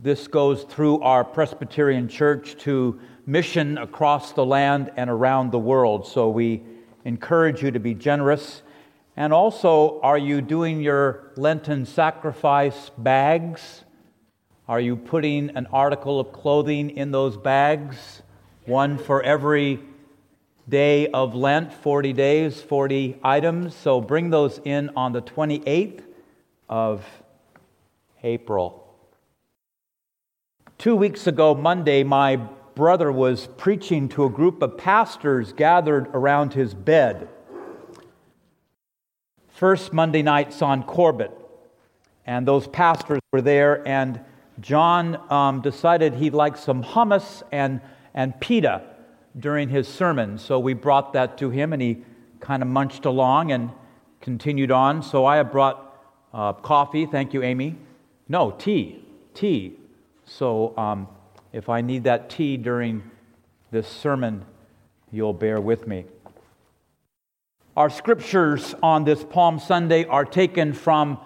This 0.00 0.26
goes 0.26 0.64
through 0.64 1.00
our 1.02 1.22
Presbyterian 1.22 2.08
Church 2.08 2.56
to 2.64 2.98
mission 3.24 3.78
across 3.78 4.32
the 4.32 4.44
land 4.44 4.90
and 4.96 5.08
around 5.08 5.52
the 5.52 5.60
world. 5.60 6.08
So 6.08 6.28
we 6.28 6.64
encourage 7.04 7.62
you 7.62 7.70
to 7.70 7.78
be 7.78 7.94
generous. 7.94 8.62
And 9.16 9.32
also, 9.32 10.00
are 10.02 10.18
you 10.18 10.40
doing 10.40 10.80
your 10.80 11.32
Lenten 11.36 11.84
sacrifice 11.84 12.90
bags? 12.96 13.84
Are 14.68 14.80
you 14.80 14.96
putting 14.96 15.50
an 15.50 15.66
article 15.72 16.20
of 16.20 16.32
clothing 16.32 16.90
in 16.90 17.10
those 17.10 17.36
bags? 17.36 18.22
One 18.66 18.98
for 18.98 19.22
every 19.22 19.80
day 20.68 21.08
of 21.08 21.34
Lent, 21.34 21.72
40 21.72 22.12
days, 22.12 22.62
40 22.62 23.18
items. 23.24 23.74
So 23.74 24.00
bring 24.00 24.30
those 24.30 24.60
in 24.64 24.90
on 24.96 25.12
the 25.12 25.22
28th 25.22 26.02
of 26.68 27.04
April. 28.22 28.86
Two 30.78 30.94
weeks 30.94 31.26
ago, 31.26 31.54
Monday, 31.54 32.04
my 32.04 32.36
brother 32.74 33.10
was 33.10 33.48
preaching 33.58 34.08
to 34.10 34.24
a 34.24 34.30
group 34.30 34.62
of 34.62 34.78
pastors 34.78 35.52
gathered 35.52 36.06
around 36.14 36.54
his 36.54 36.72
bed. 36.72 37.28
First 39.60 39.92
Monday 39.92 40.22
nights 40.22 40.62
on 40.62 40.84
Corbett, 40.84 41.30
and 42.24 42.48
those 42.48 42.66
pastors 42.66 43.20
were 43.30 43.42
there, 43.42 43.86
and 43.86 44.18
John 44.58 45.20
um, 45.30 45.60
decided 45.60 46.14
he'd 46.14 46.32
like 46.32 46.56
some 46.56 46.82
hummus 46.82 47.42
and, 47.52 47.82
and 48.14 48.40
pita 48.40 48.80
during 49.38 49.68
his 49.68 49.86
sermon. 49.86 50.38
So 50.38 50.58
we 50.58 50.72
brought 50.72 51.12
that 51.12 51.36
to 51.36 51.50
him, 51.50 51.74
and 51.74 51.82
he 51.82 51.98
kind 52.40 52.62
of 52.62 52.70
munched 52.70 53.04
along 53.04 53.52
and 53.52 53.70
continued 54.22 54.70
on. 54.70 55.02
So 55.02 55.26
I 55.26 55.36
have 55.36 55.52
brought 55.52 55.94
uh, 56.32 56.54
coffee. 56.54 57.04
Thank 57.04 57.34
you, 57.34 57.42
Amy. 57.42 57.76
No, 58.30 58.52
tea. 58.52 59.04
Tea. 59.34 59.76
So 60.24 60.74
um, 60.78 61.06
if 61.52 61.68
I 61.68 61.82
need 61.82 62.04
that 62.04 62.30
tea 62.30 62.56
during 62.56 63.02
this 63.70 63.86
sermon, 63.86 64.46
you'll 65.12 65.34
bear 65.34 65.60
with 65.60 65.86
me. 65.86 66.06
Our 67.76 67.88
scriptures 67.88 68.74
on 68.82 69.04
this 69.04 69.22
Palm 69.22 69.60
Sunday 69.60 70.04
are 70.04 70.24
taken 70.24 70.72
from 70.72 71.20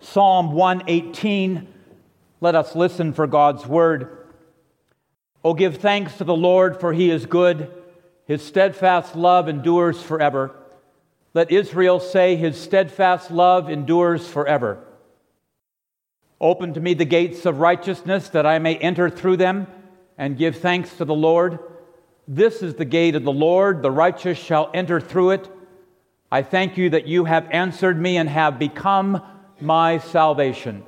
Psalm 0.00 0.52
118. 0.52 1.68
Let 2.40 2.54
us 2.54 2.74
listen 2.74 3.12
for 3.12 3.26
God's 3.26 3.66
word. 3.66 4.26
Oh, 5.44 5.52
give 5.52 5.76
thanks 5.76 6.16
to 6.16 6.24
the 6.24 6.34
Lord, 6.34 6.80
for 6.80 6.94
he 6.94 7.10
is 7.10 7.26
good. 7.26 7.70
His 8.26 8.42
steadfast 8.42 9.16
love 9.16 9.46
endures 9.46 10.00
forever. 10.02 10.56
Let 11.34 11.52
Israel 11.52 12.00
say, 12.00 12.36
His 12.36 12.58
steadfast 12.58 13.30
love 13.30 13.68
endures 13.68 14.26
forever. 14.26 14.82
Open 16.40 16.72
to 16.72 16.80
me 16.80 16.94
the 16.94 17.04
gates 17.04 17.44
of 17.44 17.58
righteousness, 17.58 18.30
that 18.30 18.46
I 18.46 18.58
may 18.60 18.76
enter 18.78 19.10
through 19.10 19.36
them 19.36 19.66
and 20.16 20.38
give 20.38 20.56
thanks 20.56 20.96
to 20.96 21.04
the 21.04 21.14
Lord. 21.14 21.58
This 22.26 22.62
is 22.62 22.74
the 22.74 22.84
gate 22.84 23.16
of 23.16 23.24
the 23.24 23.32
Lord, 23.32 23.82
the 23.82 23.90
righteous 23.90 24.38
shall 24.38 24.70
enter 24.72 25.00
through 25.00 25.30
it. 25.32 25.50
I 26.32 26.42
thank 26.42 26.78
you 26.78 26.90
that 26.90 27.06
you 27.06 27.26
have 27.26 27.46
answered 27.50 28.00
me 28.00 28.16
and 28.16 28.28
have 28.28 28.58
become 28.58 29.22
my 29.60 29.98
salvation. 29.98 30.84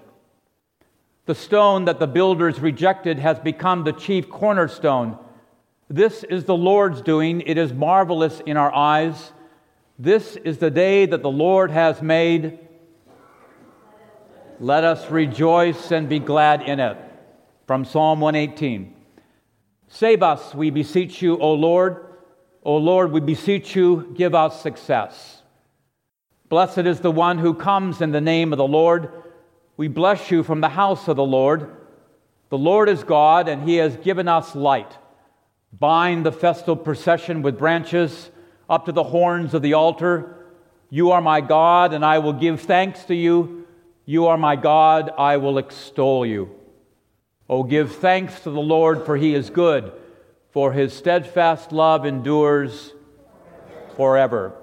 The 1.26 1.34
stone 1.34 1.84
that 1.84 1.98
the 1.98 2.06
builders 2.06 2.58
rejected 2.58 3.18
has 3.18 3.38
become 3.38 3.84
the 3.84 3.92
chief 3.92 4.30
cornerstone. 4.30 5.18
This 5.88 6.24
is 6.24 6.44
the 6.44 6.56
Lord's 6.56 7.02
doing. 7.02 7.42
It 7.42 7.58
is 7.58 7.72
marvelous 7.72 8.40
in 8.46 8.56
our 8.56 8.74
eyes. 8.74 9.32
This 9.98 10.36
is 10.36 10.58
the 10.58 10.70
day 10.70 11.04
that 11.06 11.22
the 11.22 11.30
Lord 11.30 11.70
has 11.70 12.00
made. 12.00 12.58
Let 14.58 14.84
us 14.84 15.10
rejoice 15.10 15.92
and 15.92 16.08
be 16.08 16.18
glad 16.18 16.62
in 16.62 16.80
it. 16.80 16.96
From 17.66 17.84
Psalm 17.84 18.20
118. 18.20 18.95
Save 19.98 20.22
us, 20.22 20.54
we 20.54 20.68
beseech 20.68 21.22
you, 21.22 21.38
O 21.38 21.54
Lord. 21.54 22.04
O 22.62 22.76
Lord, 22.76 23.12
we 23.12 23.20
beseech 23.20 23.74
you, 23.74 24.12
give 24.14 24.34
us 24.34 24.60
success. 24.60 25.40
Blessed 26.50 26.80
is 26.80 27.00
the 27.00 27.10
one 27.10 27.38
who 27.38 27.54
comes 27.54 28.02
in 28.02 28.12
the 28.12 28.20
name 28.20 28.52
of 28.52 28.58
the 28.58 28.66
Lord. 28.66 29.10
We 29.78 29.88
bless 29.88 30.30
you 30.30 30.42
from 30.42 30.60
the 30.60 30.68
house 30.68 31.08
of 31.08 31.16
the 31.16 31.24
Lord. 31.24 31.74
The 32.50 32.58
Lord 32.58 32.90
is 32.90 33.04
God, 33.04 33.48
and 33.48 33.66
He 33.66 33.76
has 33.76 33.96
given 33.96 34.28
us 34.28 34.54
light. 34.54 34.98
Bind 35.72 36.26
the 36.26 36.32
festal 36.32 36.76
procession 36.76 37.40
with 37.40 37.58
branches 37.58 38.30
up 38.68 38.84
to 38.84 38.92
the 38.92 39.02
horns 39.02 39.54
of 39.54 39.62
the 39.62 39.72
altar. 39.72 40.44
You 40.90 41.12
are 41.12 41.22
my 41.22 41.40
God, 41.40 41.94
and 41.94 42.04
I 42.04 42.18
will 42.18 42.34
give 42.34 42.60
thanks 42.60 43.04
to 43.04 43.14
you. 43.14 43.66
You 44.04 44.26
are 44.26 44.36
my 44.36 44.56
God, 44.56 45.10
I 45.16 45.38
will 45.38 45.56
extol 45.56 46.26
you. 46.26 46.55
Oh, 47.48 47.62
give 47.62 47.96
thanks 47.96 48.40
to 48.40 48.50
the 48.50 48.60
Lord, 48.60 49.06
for 49.06 49.16
He 49.16 49.34
is 49.34 49.50
good, 49.50 49.92
for 50.50 50.72
His 50.72 50.92
steadfast 50.92 51.72
love 51.72 52.04
endures 52.04 52.92
forever 53.96 54.54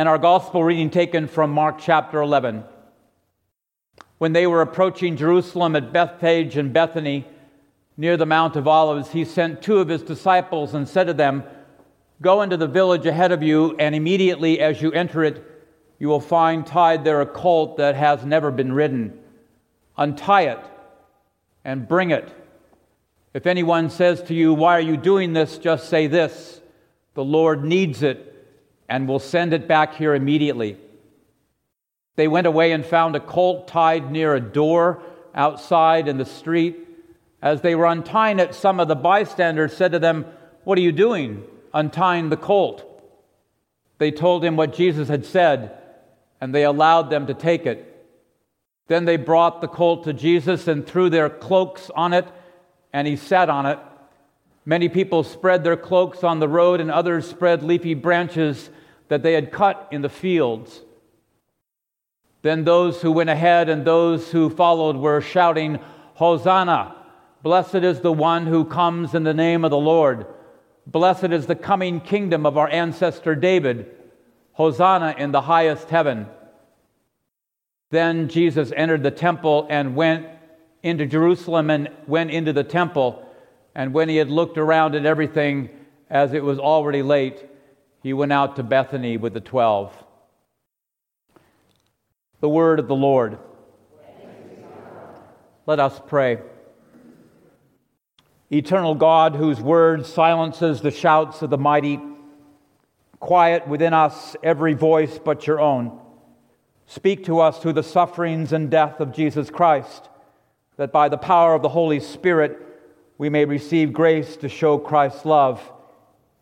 and 0.00 0.08
our 0.08 0.16
gospel 0.16 0.64
reading 0.64 0.88
taken 0.88 1.28
from 1.28 1.50
Mark 1.50 1.78
chapter 1.78 2.22
11. 2.22 2.64
When 4.16 4.32
they 4.32 4.46
were 4.46 4.62
approaching 4.62 5.14
Jerusalem 5.14 5.76
at 5.76 5.92
Bethphage 5.92 6.56
and 6.56 6.72
Bethany, 6.72 7.26
near 7.98 8.16
the 8.16 8.24
Mount 8.24 8.56
of 8.56 8.66
Olives, 8.66 9.10
he 9.10 9.26
sent 9.26 9.60
two 9.60 9.76
of 9.76 9.88
his 9.88 10.02
disciples 10.02 10.72
and 10.72 10.88
said 10.88 11.08
to 11.08 11.12
them, 11.12 11.44
Go 12.22 12.40
into 12.40 12.56
the 12.56 12.66
village 12.66 13.04
ahead 13.04 13.30
of 13.30 13.42
you, 13.42 13.76
and 13.78 13.94
immediately 13.94 14.58
as 14.58 14.80
you 14.80 14.90
enter 14.92 15.22
it, 15.22 15.44
you 15.98 16.08
will 16.08 16.18
find 16.18 16.66
tied 16.66 17.04
there 17.04 17.20
a 17.20 17.26
colt 17.26 17.76
that 17.76 17.94
has 17.94 18.24
never 18.24 18.50
been 18.50 18.72
ridden. 18.72 19.19
Untie 20.00 20.44
it 20.44 20.58
and 21.62 21.86
bring 21.86 22.10
it. 22.10 22.34
If 23.34 23.46
anyone 23.46 23.90
says 23.90 24.22
to 24.24 24.34
you, 24.34 24.54
Why 24.54 24.78
are 24.78 24.80
you 24.80 24.96
doing 24.96 25.34
this? 25.34 25.58
just 25.58 25.90
say 25.90 26.06
this 26.06 26.62
The 27.12 27.22
Lord 27.22 27.62
needs 27.62 28.02
it 28.02 28.26
and 28.88 29.06
will 29.06 29.18
send 29.18 29.52
it 29.52 29.68
back 29.68 29.94
here 29.94 30.14
immediately. 30.14 30.78
They 32.16 32.28
went 32.28 32.46
away 32.46 32.72
and 32.72 32.84
found 32.84 33.14
a 33.14 33.20
colt 33.20 33.68
tied 33.68 34.10
near 34.10 34.34
a 34.34 34.40
door 34.40 35.02
outside 35.34 36.08
in 36.08 36.16
the 36.16 36.24
street. 36.24 36.78
As 37.42 37.60
they 37.60 37.74
were 37.74 37.86
untying 37.86 38.38
it, 38.38 38.54
some 38.54 38.80
of 38.80 38.88
the 38.88 38.96
bystanders 38.96 39.76
said 39.76 39.92
to 39.92 39.98
them, 39.98 40.24
What 40.64 40.78
are 40.78 40.82
you 40.82 40.92
doing, 40.92 41.44
untying 41.74 42.30
the 42.30 42.38
colt? 42.38 42.86
They 43.98 44.10
told 44.10 44.42
him 44.42 44.56
what 44.56 44.74
Jesus 44.74 45.08
had 45.08 45.26
said, 45.26 45.76
and 46.40 46.54
they 46.54 46.64
allowed 46.64 47.10
them 47.10 47.26
to 47.26 47.34
take 47.34 47.66
it. 47.66 47.89
Then 48.90 49.04
they 49.04 49.18
brought 49.18 49.60
the 49.60 49.68
colt 49.68 50.02
to 50.02 50.12
Jesus 50.12 50.66
and 50.66 50.84
threw 50.84 51.10
their 51.10 51.30
cloaks 51.30 51.92
on 51.94 52.12
it, 52.12 52.26
and 52.92 53.06
he 53.06 53.14
sat 53.14 53.48
on 53.48 53.64
it. 53.64 53.78
Many 54.64 54.88
people 54.88 55.22
spread 55.22 55.62
their 55.62 55.76
cloaks 55.76 56.24
on 56.24 56.40
the 56.40 56.48
road, 56.48 56.80
and 56.80 56.90
others 56.90 57.30
spread 57.30 57.62
leafy 57.62 57.94
branches 57.94 58.68
that 59.06 59.22
they 59.22 59.34
had 59.34 59.52
cut 59.52 59.86
in 59.92 60.02
the 60.02 60.08
fields. 60.08 60.80
Then 62.42 62.64
those 62.64 63.00
who 63.00 63.12
went 63.12 63.30
ahead 63.30 63.68
and 63.68 63.84
those 63.84 64.32
who 64.32 64.50
followed 64.50 64.96
were 64.96 65.20
shouting, 65.20 65.78
Hosanna! 66.14 66.96
Blessed 67.44 67.76
is 67.76 68.00
the 68.00 68.10
one 68.10 68.46
who 68.46 68.64
comes 68.64 69.14
in 69.14 69.22
the 69.22 69.32
name 69.32 69.64
of 69.64 69.70
the 69.70 69.78
Lord. 69.78 70.26
Blessed 70.84 71.30
is 71.30 71.46
the 71.46 71.54
coming 71.54 72.00
kingdom 72.00 72.44
of 72.44 72.58
our 72.58 72.68
ancestor 72.68 73.36
David. 73.36 73.88
Hosanna 74.54 75.14
in 75.16 75.30
the 75.30 75.42
highest 75.42 75.90
heaven. 75.90 76.26
Then 77.90 78.28
Jesus 78.28 78.72
entered 78.76 79.02
the 79.02 79.10
temple 79.10 79.66
and 79.68 79.96
went 79.96 80.26
into 80.82 81.06
Jerusalem 81.06 81.70
and 81.70 81.90
went 82.06 82.30
into 82.30 82.52
the 82.52 82.64
temple. 82.64 83.26
And 83.74 83.92
when 83.92 84.08
he 84.08 84.16
had 84.16 84.30
looked 84.30 84.58
around 84.58 84.94
at 84.94 85.04
everything, 85.04 85.70
as 86.08 86.32
it 86.32 86.42
was 86.42 86.58
already 86.58 87.02
late, 87.02 87.44
he 88.02 88.12
went 88.12 88.32
out 88.32 88.56
to 88.56 88.62
Bethany 88.62 89.16
with 89.16 89.34
the 89.34 89.40
twelve. 89.40 89.92
The 92.40 92.48
word 92.48 92.78
of 92.78 92.88
the 92.88 92.96
Lord. 92.96 93.38
Let 95.66 95.78
us 95.78 96.00
pray. 96.06 96.38
Eternal 98.50 98.94
God, 98.94 99.36
whose 99.36 99.60
word 99.60 100.06
silences 100.06 100.80
the 100.80 100.90
shouts 100.90 101.42
of 101.42 101.50
the 101.50 101.58
mighty, 101.58 102.00
quiet 103.20 103.68
within 103.68 103.92
us 103.94 104.34
every 104.42 104.74
voice 104.74 105.18
but 105.22 105.46
your 105.46 105.60
own. 105.60 106.00
Speak 106.90 107.24
to 107.26 107.38
us 107.38 107.60
through 107.60 107.74
the 107.74 107.84
sufferings 107.84 108.52
and 108.52 108.68
death 108.68 108.98
of 108.98 109.12
Jesus 109.12 109.48
Christ, 109.48 110.08
that 110.76 110.90
by 110.90 111.08
the 111.08 111.16
power 111.16 111.54
of 111.54 111.62
the 111.62 111.68
Holy 111.68 112.00
Spirit 112.00 112.58
we 113.16 113.28
may 113.28 113.44
receive 113.44 113.92
grace 113.92 114.36
to 114.38 114.48
show 114.48 114.76
Christ's 114.76 115.24
love 115.24 115.62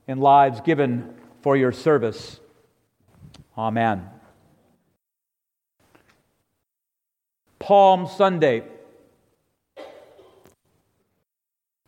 in 0.07 0.21
lives 0.21 0.63
given 0.63 1.15
for 1.43 1.55
your 1.55 1.71
service. 1.71 2.41
Amen. 3.59 4.09
Palm 7.59 8.09
Sunday. 8.09 8.63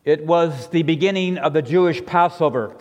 It 0.05 0.23
was 0.27 0.67
the 0.67 0.83
beginning 0.83 1.39
of 1.39 1.53
the 1.53 1.63
Jewish 1.63 2.05
Passover, 2.05 2.75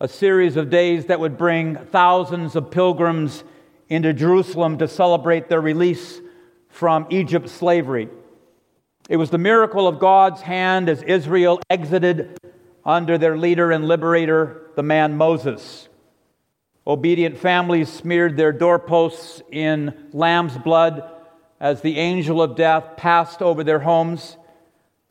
a 0.00 0.08
series 0.08 0.56
of 0.56 0.70
days 0.70 1.04
that 1.06 1.20
would 1.20 1.36
bring 1.36 1.76
thousands 1.76 2.56
of 2.56 2.70
pilgrims 2.70 3.44
into 3.88 4.12
Jerusalem 4.12 4.78
to 4.78 4.88
celebrate 4.88 5.48
their 5.48 5.60
release 5.60 6.20
from 6.68 7.06
Egypt's 7.10 7.52
slavery. 7.52 8.08
It 9.08 9.16
was 9.16 9.30
the 9.30 9.38
miracle 9.38 9.88
of 9.88 9.98
God's 9.98 10.42
hand 10.42 10.88
as 10.88 11.02
Israel 11.02 11.60
exited 11.70 12.38
under 12.84 13.18
their 13.18 13.38
leader 13.38 13.70
and 13.70 13.86
liberator, 13.86 14.70
the 14.76 14.82
man 14.82 15.16
Moses. 15.16 15.88
Obedient 16.86 17.38
families 17.38 17.90
smeared 17.90 18.36
their 18.36 18.52
doorposts 18.52 19.42
in 19.50 20.08
lamb's 20.12 20.56
blood 20.56 21.10
as 21.60 21.80
the 21.80 21.98
angel 21.98 22.40
of 22.40 22.56
death 22.56 22.96
passed 22.96 23.42
over 23.42 23.64
their 23.64 23.80
homes. 23.80 24.36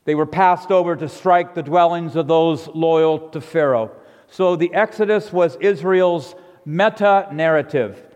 They 0.06 0.16
were 0.16 0.26
passed 0.26 0.72
over 0.72 0.96
to 0.96 1.10
strike 1.10 1.54
the 1.54 1.64
dwellings 1.64 2.16
of 2.16 2.28
those 2.28 2.68
loyal 2.68 3.30
to 3.30 3.42
Pharaoh. 3.42 3.92
So 4.28 4.56
the 4.56 4.74
Exodus 4.74 5.34
was 5.34 5.58
Israel's 5.58 6.34
meta 6.66 7.28
narrative. 7.32 8.07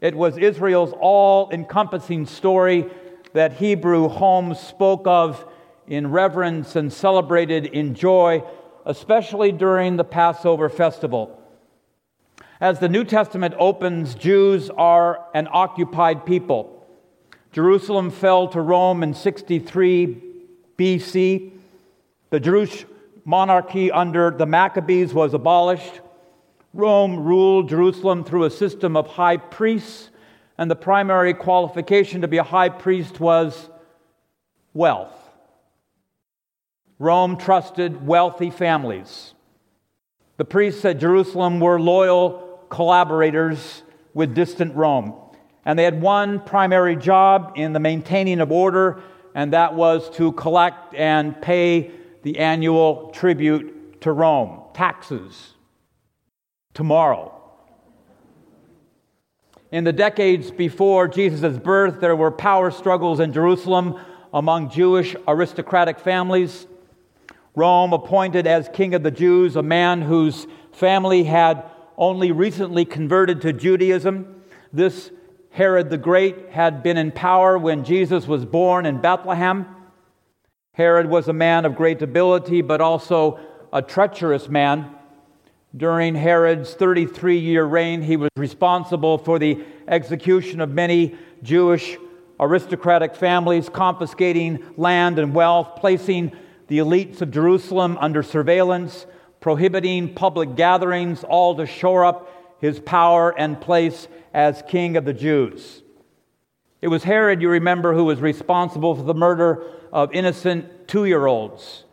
It 0.00 0.14
was 0.14 0.38
Israel's 0.38 0.94
all 1.00 1.50
encompassing 1.50 2.26
story 2.26 2.86
that 3.32 3.54
Hebrew 3.54 4.08
homes 4.08 4.60
spoke 4.60 5.06
of 5.06 5.44
in 5.86 6.10
reverence 6.10 6.76
and 6.76 6.92
celebrated 6.92 7.66
in 7.66 7.94
joy, 7.94 8.44
especially 8.86 9.52
during 9.52 9.96
the 9.96 10.04
Passover 10.04 10.68
festival. 10.68 11.42
As 12.60 12.78
the 12.78 12.88
New 12.88 13.04
Testament 13.04 13.54
opens, 13.58 14.14
Jews 14.14 14.70
are 14.70 15.24
an 15.34 15.48
occupied 15.50 16.26
people. 16.26 16.86
Jerusalem 17.52 18.10
fell 18.10 18.48
to 18.48 18.60
Rome 18.60 19.02
in 19.02 19.14
63 19.14 20.22
BC. 20.76 21.52
The 22.30 22.40
Jewish 22.40 22.84
monarchy 23.24 23.90
under 23.90 24.30
the 24.30 24.46
Maccabees 24.46 25.14
was 25.14 25.34
abolished. 25.34 26.00
Rome 26.74 27.24
ruled 27.24 27.68
Jerusalem 27.68 28.24
through 28.24 28.44
a 28.44 28.50
system 28.50 28.96
of 28.96 29.06
high 29.06 29.38
priests, 29.38 30.10
and 30.58 30.70
the 30.70 30.76
primary 30.76 31.34
qualification 31.34 32.20
to 32.20 32.28
be 32.28 32.38
a 32.38 32.42
high 32.42 32.68
priest 32.68 33.20
was 33.20 33.68
wealth. 34.74 35.14
Rome 36.98 37.36
trusted 37.36 38.06
wealthy 38.06 38.50
families. 38.50 39.34
The 40.36 40.44
priests 40.44 40.84
at 40.84 40.98
Jerusalem 40.98 41.60
were 41.60 41.80
loyal 41.80 42.60
collaborators 42.68 43.82
with 44.14 44.34
distant 44.34 44.74
Rome. 44.74 45.14
And 45.64 45.78
they 45.78 45.84
had 45.84 46.00
one 46.00 46.40
primary 46.40 46.96
job 46.96 47.52
in 47.56 47.72
the 47.72 47.80
maintaining 47.80 48.40
of 48.40 48.50
order, 48.50 49.00
and 49.34 49.52
that 49.52 49.74
was 49.74 50.10
to 50.10 50.32
collect 50.32 50.94
and 50.94 51.40
pay 51.40 51.92
the 52.22 52.38
annual 52.38 53.10
tribute 53.10 54.00
to 54.02 54.12
Rome, 54.12 54.62
taxes. 54.74 55.54
Tomorrow. 56.74 57.34
In 59.70 59.84
the 59.84 59.92
decades 59.92 60.50
before 60.50 61.08
Jesus' 61.08 61.58
birth, 61.58 62.00
there 62.00 62.16
were 62.16 62.30
power 62.30 62.70
struggles 62.70 63.20
in 63.20 63.32
Jerusalem 63.32 64.00
among 64.32 64.70
Jewish 64.70 65.14
aristocratic 65.26 65.98
families. 65.98 66.66
Rome 67.54 67.92
appointed 67.92 68.46
as 68.46 68.70
king 68.72 68.94
of 68.94 69.02
the 69.02 69.10
Jews 69.10 69.56
a 69.56 69.62
man 69.62 70.00
whose 70.00 70.46
family 70.72 71.24
had 71.24 71.64
only 71.96 72.32
recently 72.32 72.84
converted 72.84 73.42
to 73.42 73.52
Judaism. 73.52 74.42
This 74.72 75.10
Herod 75.50 75.90
the 75.90 75.98
Great 75.98 76.50
had 76.50 76.82
been 76.82 76.96
in 76.96 77.10
power 77.10 77.58
when 77.58 77.84
Jesus 77.84 78.26
was 78.26 78.44
born 78.44 78.86
in 78.86 79.00
Bethlehem. 79.00 79.66
Herod 80.72 81.10
was 81.10 81.26
a 81.28 81.32
man 81.32 81.64
of 81.64 81.74
great 81.74 82.00
ability, 82.00 82.62
but 82.62 82.80
also 82.80 83.40
a 83.72 83.82
treacherous 83.82 84.48
man. 84.48 84.94
During 85.76 86.14
Herod's 86.14 86.72
33 86.74 87.38
year 87.38 87.64
reign, 87.64 88.02
he 88.02 88.16
was 88.16 88.30
responsible 88.36 89.18
for 89.18 89.38
the 89.38 89.62
execution 89.86 90.60
of 90.60 90.70
many 90.70 91.14
Jewish 91.42 91.98
aristocratic 92.40 93.14
families, 93.14 93.68
confiscating 93.68 94.64
land 94.76 95.18
and 95.18 95.34
wealth, 95.34 95.76
placing 95.76 96.32
the 96.68 96.78
elites 96.78 97.20
of 97.20 97.30
Jerusalem 97.30 97.98
under 98.00 98.22
surveillance, 98.22 99.06
prohibiting 99.40 100.14
public 100.14 100.56
gatherings, 100.56 101.24
all 101.24 101.56
to 101.56 101.66
shore 101.66 102.04
up 102.04 102.58
his 102.60 102.80
power 102.80 103.36
and 103.38 103.60
place 103.60 104.08
as 104.32 104.62
king 104.68 104.96
of 104.96 105.04
the 105.04 105.12
Jews. 105.12 105.82
It 106.80 106.88
was 106.88 107.04
Herod, 107.04 107.42
you 107.42 107.50
remember, 107.50 107.92
who 107.92 108.04
was 108.04 108.20
responsible 108.20 108.94
for 108.94 109.02
the 109.02 109.14
murder 109.14 109.64
of 109.92 110.12
innocent 110.12 110.88
two 110.88 111.04
year 111.04 111.26
olds, 111.26 111.84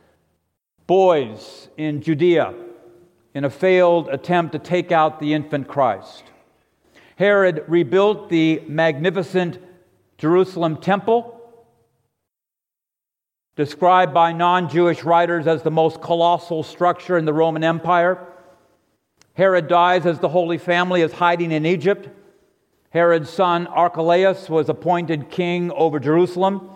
boys 0.88 1.69
in 1.76 2.01
Judea, 2.01 2.53
in 3.36 3.43
a 3.43 3.49
failed 3.49 4.07
attempt 4.07 4.53
to 4.53 4.59
take 4.59 4.93
out 4.93 5.19
the 5.19 5.33
infant 5.33 5.67
Christ. 5.67 6.23
Herod 7.17 7.65
rebuilt 7.67 8.29
the 8.29 8.63
magnificent 8.67 9.59
Jerusalem 10.17 10.77
temple 10.77 11.33
described 13.57 14.13
by 14.13 14.31
non 14.31 14.69
Jewish 14.69 15.03
writers 15.03 15.47
as 15.47 15.63
the 15.63 15.71
most 15.71 16.01
colossal 16.01 16.63
structure 16.63 17.17
in 17.17 17.25
the 17.25 17.33
Roman 17.33 17.63
Empire. 17.63 18.25
Herod 19.33 19.67
dies 19.67 20.05
as 20.05 20.19
the 20.19 20.29
Holy 20.29 20.57
Family 20.57 21.01
is 21.01 21.11
hiding 21.11 21.51
in 21.51 21.65
Egypt. 21.65 22.09
Herod's 22.91 23.29
son 23.29 23.67
Archelaus 23.67 24.49
was 24.49 24.69
appointed 24.69 25.29
king 25.29 25.71
over 25.71 25.99
Jerusalem. 25.99 26.69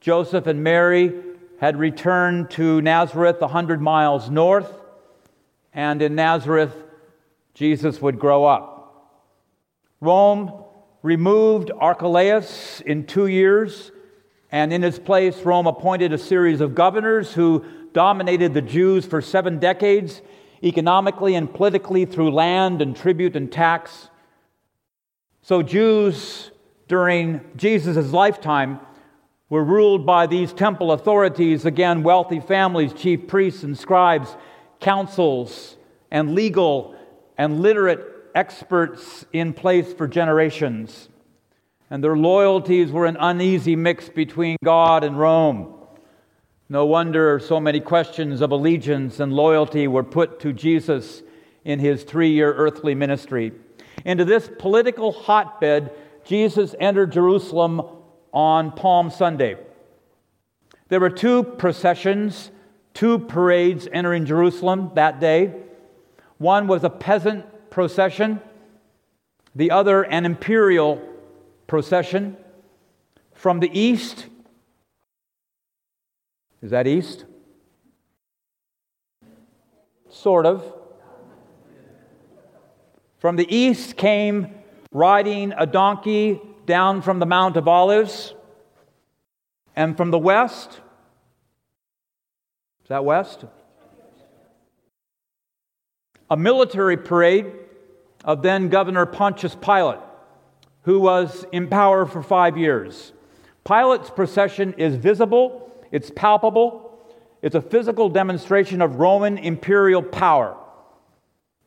Joseph 0.00 0.46
and 0.46 0.62
Mary 0.62 1.14
had 1.60 1.78
returned 1.78 2.50
to 2.50 2.82
Nazareth, 2.82 3.36
a 3.36 3.46
100 3.46 3.80
miles 3.80 4.28
north, 4.28 4.70
and 5.74 6.00
in 6.00 6.14
Nazareth, 6.14 6.74
Jesus 7.54 8.00
would 8.00 8.18
grow 8.18 8.44
up. 8.44 9.20
Rome 10.00 10.64
removed 11.02 11.70
Archelaus 11.78 12.80
in 12.80 13.06
two 13.06 13.26
years 13.26 13.90
and 14.54 14.72
in 14.72 14.82
his 14.82 15.00
place, 15.00 15.40
Rome 15.40 15.66
appointed 15.66 16.12
a 16.12 16.18
series 16.18 16.60
of 16.60 16.76
governors 16.76 17.32
who 17.32 17.64
dominated 17.92 18.54
the 18.54 18.62
Jews 18.62 19.04
for 19.04 19.20
seven 19.20 19.58
decades, 19.58 20.22
economically 20.62 21.34
and 21.34 21.52
politically 21.52 22.04
through 22.04 22.30
land 22.30 22.80
and 22.80 22.94
tribute 22.94 23.34
and 23.34 23.50
tax. 23.50 24.10
So, 25.42 25.60
Jews 25.60 26.52
during 26.86 27.40
Jesus' 27.56 28.12
lifetime 28.12 28.78
were 29.48 29.64
ruled 29.64 30.06
by 30.06 30.28
these 30.28 30.52
temple 30.52 30.92
authorities, 30.92 31.64
again, 31.64 32.04
wealthy 32.04 32.38
families, 32.38 32.92
chief 32.92 33.26
priests 33.26 33.64
and 33.64 33.76
scribes, 33.76 34.36
councils, 34.84 35.76
and 36.10 36.34
legal 36.34 36.94
and 37.36 37.60
literate 37.60 38.00
experts 38.34 39.24
in 39.32 39.52
place 39.52 39.92
for 39.92 40.06
generations 40.06 41.08
and 41.90 42.02
their 42.02 42.16
loyalties 42.16 42.90
were 42.90 43.06
an 43.06 43.16
uneasy 43.20 43.76
mix 43.76 44.08
between 44.08 44.56
God 44.64 45.04
and 45.04 45.18
Rome. 45.18 45.74
No 46.68 46.86
wonder 46.86 47.38
so 47.38 47.60
many 47.60 47.78
questions 47.78 48.40
of 48.40 48.50
allegiance 48.50 49.20
and 49.20 49.32
loyalty 49.32 49.86
were 49.86 50.02
put 50.02 50.40
to 50.40 50.52
Jesus 50.52 51.22
in 51.64 51.78
his 51.78 52.02
three 52.02 52.30
year 52.30 52.52
earthly 52.52 52.94
ministry. 52.94 53.52
Into 54.04 54.24
this 54.24 54.50
political 54.58 55.12
hotbed, 55.12 55.92
Jesus 56.24 56.74
entered 56.80 57.12
Jerusalem 57.12 57.82
on 58.32 58.72
Palm 58.72 59.10
Sunday. 59.10 59.56
There 60.88 61.00
were 61.00 61.10
two 61.10 61.44
processions, 61.44 62.50
two 62.94 63.18
parades 63.18 63.88
entering 63.92 64.24
Jerusalem 64.24 64.92
that 64.94 65.20
day. 65.20 65.52
One 66.38 66.66
was 66.66 66.84
a 66.84 66.90
peasant 66.90 67.70
procession, 67.70 68.40
the 69.54 69.72
other 69.72 70.02
an 70.02 70.24
imperial 70.24 71.02
procession 71.66 72.36
from 73.32 73.60
the 73.60 73.78
east. 73.78 74.26
Is 76.62 76.70
that 76.70 76.86
east? 76.86 77.24
Sort 80.08 80.46
of. 80.46 80.72
From 83.18 83.36
the 83.36 83.54
east 83.54 83.96
came 83.96 84.54
riding 84.92 85.52
a 85.56 85.66
donkey 85.66 86.40
down 86.66 87.02
from 87.02 87.18
the 87.18 87.26
Mount 87.26 87.56
of 87.56 87.68
Olives. 87.68 88.34
And 89.76 89.96
from 89.96 90.10
the 90.10 90.18
west, 90.18 90.80
is 92.84 92.88
that 92.88 93.04
west? 93.04 93.44
A 96.30 96.36
military 96.36 96.96
parade 96.96 97.52
of 98.24 98.42
then 98.42 98.68
Governor 98.68 99.04
Pontius 99.04 99.56
Pilate 99.56 99.98
who 100.84 101.00
was 101.00 101.44
in 101.50 101.68
power 101.68 102.06
for 102.06 102.22
five 102.22 102.56
years. 102.56 103.12
Pilate's 103.64 104.10
procession 104.10 104.74
is 104.74 104.96
visible, 104.96 105.72
it's 105.90 106.10
palpable, 106.14 106.98
it's 107.42 107.54
a 107.54 107.62
physical 107.62 108.08
demonstration 108.08 108.80
of 108.82 108.96
Roman 108.96 109.38
imperial 109.38 110.02
power. 110.02 110.56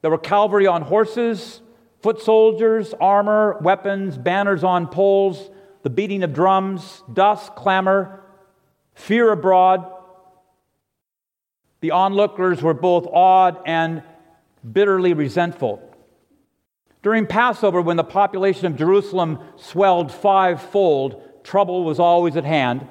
There 0.02 0.12
were 0.12 0.20
cavalry 0.20 0.68
on 0.68 0.84
horses, 0.84 1.62
foot 2.02 2.22
soldiers, 2.22 2.94
armor, 3.02 3.58
weapons, 3.62 4.18
banners 4.18 4.64
on 4.64 4.88
poles, 4.88 5.50
the 5.82 5.90
beating 5.90 6.22
of 6.22 6.34
drums, 6.34 7.04
dust, 7.12 7.56
clamor, 7.56 8.22
fear 8.94 9.32
abroad. 9.32 9.92
The 11.80 11.92
onlookers 11.92 12.62
were 12.62 12.74
both 12.74 13.08
awed 13.08 13.58
and 13.66 14.04
bitterly 14.70 15.14
resentful. 15.14 15.82
During 17.04 17.28
Passover, 17.28 17.82
when 17.82 17.98
the 17.98 18.04
population 18.04 18.66
of 18.66 18.76
Jerusalem 18.76 19.40
swelled 19.56 20.12
fivefold, 20.12 21.22
trouble 21.44 21.84
was 21.84 22.00
always 22.00 22.36
at 22.36 22.44
hand. 22.44 22.88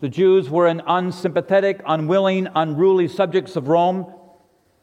The 0.00 0.08
Jews 0.08 0.48
were 0.48 0.66
an 0.66 0.82
unsympathetic, 0.86 1.80
unwilling, 1.86 2.48
unruly 2.54 3.08
subjects 3.08 3.56
of 3.56 3.68
Rome. 3.68 4.12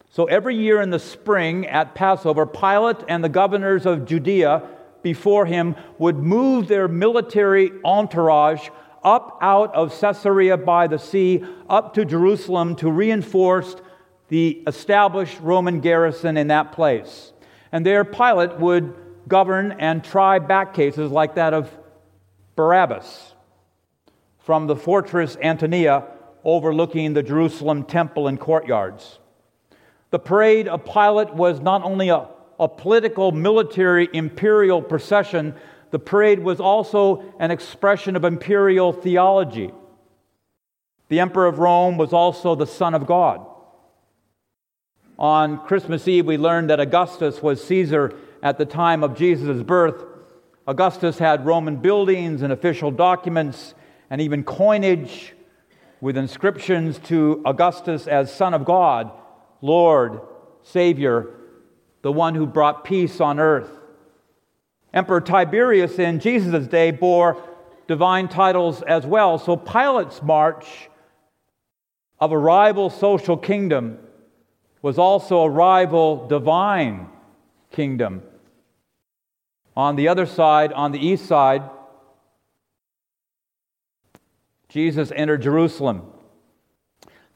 So 0.09 0.25
every 0.25 0.55
year 0.55 0.81
in 0.81 0.89
the 0.89 0.99
spring 0.99 1.65
at 1.67 1.95
Passover, 1.95 2.45
Pilate 2.45 3.03
and 3.07 3.23
the 3.23 3.29
governors 3.29 3.85
of 3.85 4.05
Judea 4.05 4.67
before 5.01 5.45
him 5.45 5.75
would 5.97 6.17
move 6.17 6.67
their 6.67 6.87
military 6.87 7.71
entourage 7.83 8.69
up 9.03 9.37
out 9.41 9.73
of 9.75 9.97
Caesarea 9.99 10.57
by 10.57 10.87
the 10.87 10.99
sea 10.99 11.43
up 11.69 11.93
to 11.95 12.05
Jerusalem 12.05 12.75
to 12.77 12.89
reinforce 12.89 13.75
the 14.29 14.63
established 14.65 15.39
Roman 15.41 15.79
garrison 15.79 16.37
in 16.37 16.47
that 16.47 16.71
place. 16.71 17.33
And 17.71 17.85
there, 17.85 18.03
Pilate 18.05 18.59
would 18.59 18.95
govern 19.27 19.73
and 19.73 20.03
try 20.03 20.39
back 20.39 20.73
cases 20.73 21.11
like 21.11 21.35
that 21.35 21.53
of 21.53 21.75
Barabbas 22.55 23.33
from 24.39 24.67
the 24.67 24.75
fortress 24.75 25.37
Antonia 25.41 26.05
overlooking 26.43 27.13
the 27.13 27.23
Jerusalem 27.23 27.83
temple 27.83 28.27
and 28.27 28.39
courtyards. 28.39 29.19
The 30.11 30.19
parade 30.19 30.67
of 30.67 30.85
Pilate 30.85 31.33
was 31.33 31.59
not 31.59 31.83
only 31.83 32.09
a, 32.09 32.27
a 32.59 32.67
political, 32.67 33.31
military, 33.31 34.09
imperial 34.13 34.81
procession, 34.81 35.55
the 35.93 35.99
parade 35.99 36.39
was 36.39 36.59
also 36.59 37.23
an 37.39 37.51
expression 37.51 38.15
of 38.15 38.23
imperial 38.25 38.91
theology. 38.91 39.71
The 41.09 41.19
Emperor 41.19 41.45
of 41.45 41.59
Rome 41.59 41.97
was 41.97 42.13
also 42.13 42.55
the 42.55 42.65
Son 42.65 42.95
of 42.95 43.05
God. 43.05 43.45
On 45.19 45.63
Christmas 45.67 46.07
Eve, 46.07 46.25
we 46.25 46.35
learned 46.35 46.71
that 46.71 46.79
Augustus 46.79 47.43
was 47.43 47.63
Caesar 47.65 48.11
at 48.41 48.57
the 48.57 48.65
time 48.65 49.03
of 49.03 49.15
Jesus' 49.15 49.61
birth. 49.61 50.03
Augustus 50.65 51.19
had 51.19 51.45
Roman 51.45 51.75
buildings 51.75 52.41
and 52.41 52.51
official 52.51 52.89
documents 52.89 53.75
and 54.09 54.19
even 54.19 54.43
coinage 54.43 55.35
with 56.01 56.17
inscriptions 56.17 56.97
to 57.03 57.39
Augustus 57.45 58.07
as 58.07 58.33
Son 58.33 58.55
of 58.55 58.65
God 58.65 59.11
Lord, 59.61 60.21
Savior, 60.63 61.29
the 62.01 62.11
one 62.11 62.33
who 62.33 62.47
brought 62.47 62.83
peace 62.83 63.21
on 63.21 63.39
earth. 63.39 63.69
Emperor 64.93 65.21
Tiberius 65.21 65.97
in 65.97 66.19
Jesus' 66.19 66.67
day 66.67 66.91
bore 66.91 67.41
divine 67.87 68.27
titles 68.27 68.81
as 68.83 69.05
well. 69.05 69.39
So 69.39 69.57
Pilate's 69.57 70.21
march 70.21 70.89
of 72.19 72.31
a 72.31 72.37
rival 72.37 72.89
social 72.89 73.35
kingdom 73.35 73.97
was 74.81 74.97
also 74.97 75.41
a 75.41 75.49
rival 75.49 76.27
divine 76.27 77.09
kingdom. 77.71 78.21
On 79.75 79.95
the 79.95 80.07
other 80.07 80.25
side, 80.25 80.71
on 80.71 80.91
the 80.91 80.99
east 80.99 81.25
side, 81.25 81.63
Jesus 84.69 85.11
entered 85.15 85.41
Jerusalem. 85.41 86.03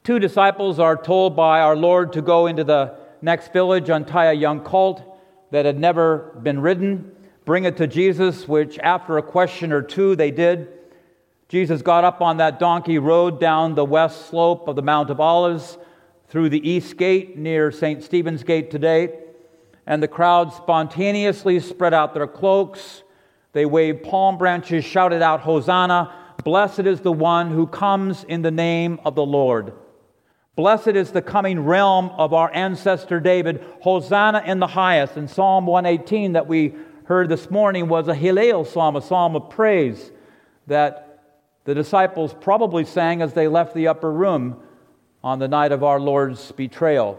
Two 0.03 0.19
disciples 0.19 0.79
are 0.79 0.95
told 0.95 1.35
by 1.35 1.59
our 1.61 1.75
Lord 1.75 2.13
to 2.13 2.21
go 2.21 2.47
into 2.47 2.63
the 2.63 2.95
next 3.21 3.51
village, 3.51 3.89
untie 3.89 4.25
a 4.25 4.33
young 4.33 4.61
colt 4.61 5.01
that 5.51 5.65
had 5.65 5.79
never 5.79 6.39
been 6.43 6.59
ridden, 6.59 7.11
bring 7.47 7.63
it 7.63 7.77
to 7.77 7.87
Jesus, 7.87 8.45
which 8.45 8.77
after 8.79 9.17
a 9.17 9.23
question 9.23 9.71
or 9.71 9.81
two 9.81 10.17
they 10.17 10.31
did. 10.31 10.67
Jesus 11.47 11.81
got 11.81 12.03
up 12.03 12.19
on 12.19 12.35
that 12.37 12.59
donkey, 12.59 12.99
rode 12.99 13.39
down 13.39 13.73
the 13.73 13.85
west 13.85 14.27
slope 14.27 14.67
of 14.67 14.75
the 14.75 14.81
Mount 14.81 15.09
of 15.09 15.21
Olives 15.21 15.77
through 16.27 16.49
the 16.49 16.69
east 16.69 16.97
gate 16.97 17.37
near 17.37 17.71
St. 17.71 18.03
Stephen's 18.03 18.43
Gate 18.43 18.69
today, 18.69 19.17
and 19.85 20.03
the 20.03 20.09
crowd 20.09 20.51
spontaneously 20.51 21.61
spread 21.61 21.93
out 21.93 22.13
their 22.13 22.27
cloaks. 22.27 23.03
They 23.53 23.65
waved 23.65 24.03
palm 24.03 24.37
branches, 24.37 24.83
shouted 24.83 25.21
out, 25.21 25.39
Hosanna! 25.39 26.13
Blessed 26.43 26.81
is 26.81 26.99
the 26.99 27.13
one 27.13 27.49
who 27.51 27.65
comes 27.65 28.25
in 28.25 28.41
the 28.41 28.51
name 28.51 28.99
of 29.05 29.15
the 29.15 29.25
Lord. 29.25 29.71
Blessed 30.57 30.89
is 30.89 31.11
the 31.11 31.21
coming 31.21 31.61
realm 31.61 32.09
of 32.09 32.33
our 32.33 32.53
ancestor 32.53 33.21
David. 33.21 33.63
Hosanna 33.79 34.43
in 34.45 34.59
the 34.59 34.67
highest. 34.67 35.15
In 35.15 35.29
Psalm 35.29 35.65
118 35.65 36.33
that 36.33 36.47
we 36.47 36.73
heard 37.07 37.29
this 37.29 37.49
morning 37.49 37.87
was 37.87 38.09
a 38.09 38.13
Hallel 38.13 38.67
psalm, 38.67 38.97
a 38.97 39.01
psalm 39.01 39.37
of 39.37 39.49
praise 39.49 40.11
that 40.67 41.23
the 41.63 41.73
disciples 41.73 42.35
probably 42.41 42.83
sang 42.83 43.21
as 43.21 43.31
they 43.31 43.47
left 43.47 43.73
the 43.73 43.87
upper 43.87 44.11
room 44.11 44.59
on 45.23 45.39
the 45.39 45.47
night 45.47 45.71
of 45.71 45.85
our 45.85 46.01
Lord's 46.01 46.51
betrayal. 46.51 47.17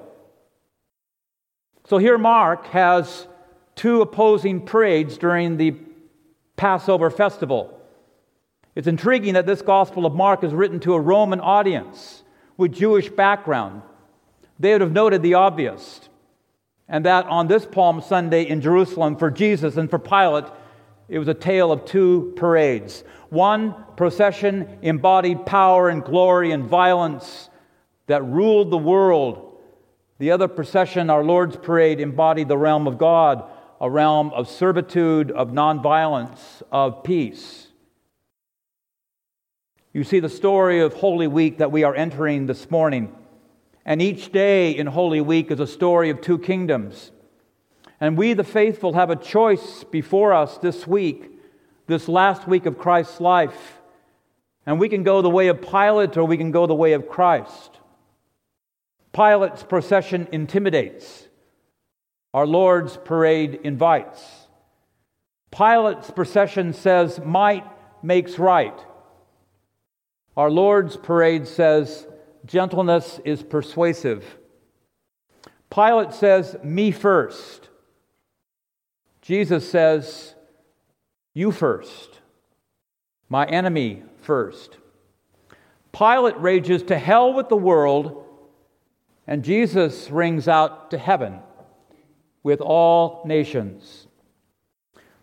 So 1.86 1.97
here 1.97 2.18
Mark 2.18 2.66
has 2.66 3.26
two 3.76 4.03
opposing 4.03 4.66
parades 4.66 5.16
during 5.16 5.57
the 5.57 5.74
Passover 6.57 7.09
festival. 7.09 7.80
It's 8.74 8.89
intriguing 8.89 9.34
that 9.34 9.47
this 9.47 9.62
Gospel 9.62 10.05
of 10.05 10.14
Mark 10.14 10.45
is 10.45 10.53
written 10.53 10.80
to 10.80 10.93
a 10.93 11.01
Roman 11.01 11.41
audience 11.41 12.22
with 12.59 12.74
Jewish 12.74 13.09
background, 13.09 13.80
they 14.59 14.72
would 14.72 14.82
have 14.82 14.93
noted 14.93 15.22
the 15.22 15.32
obvious. 15.32 16.08
And 16.89 17.05
that 17.05 17.26
on 17.26 17.49
this 17.49 17.66
Palm 17.66 18.01
Sunday 18.01 18.45
in 18.45 18.61
Jerusalem 18.61 19.16
for 19.16 19.30
Jesus 19.30 19.76
and 19.76 19.91
for 19.91 19.99
Pilate, 19.99 20.47
it 21.09 21.18
was 21.18 21.28
a 21.28 21.34
tale 21.34 21.70
of 21.72 21.84
two 21.84 22.32
parades. 22.36 23.05
One 23.30 23.74
procession 23.97 24.78
embodied 24.82 25.45
power 25.45 25.89
and 25.89 26.05
glory 26.05 26.51
and 26.53 26.64
violence 26.64 27.51
that 28.07 28.24
ruled 28.24 28.70
the 28.70 28.78
world. 28.78 29.61
The 30.18 30.30
other 30.30 30.49
procession, 30.49 31.11
our 31.11 31.22
Lord's 31.22 31.57
parade, 31.57 32.01
embodied 32.01 32.49
the 32.49 32.59
realm 32.59 32.86
of 32.86 32.99
God, 32.99 33.45
a 33.80 33.89
realm 33.89 34.30
of 34.30 34.49
servitude, 34.49 35.30
of 35.30 35.51
nonviolence, 35.51 36.62
of 36.72 37.05
peace. 37.05 37.68
You 39.93 40.05
see 40.05 40.20
the 40.20 40.28
story 40.28 40.80
of 40.80 40.95
Holy 40.95 41.26
Week 41.26 41.59
that 41.59 41.72
we 41.72 41.84
are 41.84 41.95
entering 41.95 42.47
this 42.47 42.70
morning. 42.70 43.14
And 43.89 44.03
each 44.03 44.32
day 44.32 44.76
in 44.76 44.86
Holy 44.86 45.22
Week 45.22 45.51
is 45.51 45.61
a 45.61 45.66
story 45.66 46.11
of 46.11 46.20
two 46.20 46.39
kingdoms. 46.39 47.11
And 47.99 48.18
we, 48.18 48.34
the 48.34 48.45
faithful, 48.45 48.93
have 48.93 49.09
a 49.09 49.16
choice 49.16 49.82
before 49.82 50.34
us 50.34 50.59
this 50.59 50.86
week, 50.86 51.30
this 51.86 52.07
last 52.07 52.47
week 52.47 52.66
of 52.66 52.76
Christ's 52.76 53.18
life. 53.18 53.80
And 54.66 54.78
we 54.78 54.91
can 54.91 55.05
go 55.05 55.22
the 55.22 55.30
way 55.30 55.49
of 55.49 55.62
Pilate 55.62 56.18
or 56.18 56.26
we 56.26 56.36
can 56.36 56.51
go 56.51 56.66
the 56.66 56.74
way 56.74 56.93
of 56.93 57.09
Christ. 57.09 57.78
Pilate's 59.14 59.62
procession 59.62 60.28
intimidates, 60.32 61.26
our 62.34 62.47
Lord's 62.47 62.99
parade 62.99 63.59
invites. 63.64 64.22
Pilate's 65.51 66.11
procession 66.11 66.74
says, 66.74 67.18
Might 67.24 67.64
makes 68.03 68.39
right. 68.39 68.78
Our 70.36 70.51
Lord's 70.51 70.99
parade 70.99 71.49
says, 71.49 72.07
gentleness 72.45 73.20
is 73.24 73.43
persuasive. 73.43 74.24
Pilate 75.70 76.12
says, 76.12 76.57
me 76.62 76.91
first. 76.91 77.68
Jesus 79.20 79.68
says, 79.70 80.34
you 81.34 81.53
first. 81.53 82.20
My 83.28 83.45
enemy 83.47 84.03
first. 84.22 84.78
Pilate 85.93 86.41
rages 86.41 86.82
to 86.84 86.99
hell 86.99 87.32
with 87.32 87.49
the 87.49 87.57
world, 87.57 88.24
and 89.26 89.45
Jesus 89.45 90.11
rings 90.11 90.49
out 90.49 90.91
to 90.93 90.99
heaven 90.99 91.41
with 92.43 92.61
all 92.61 93.22
nations. 93.26 94.07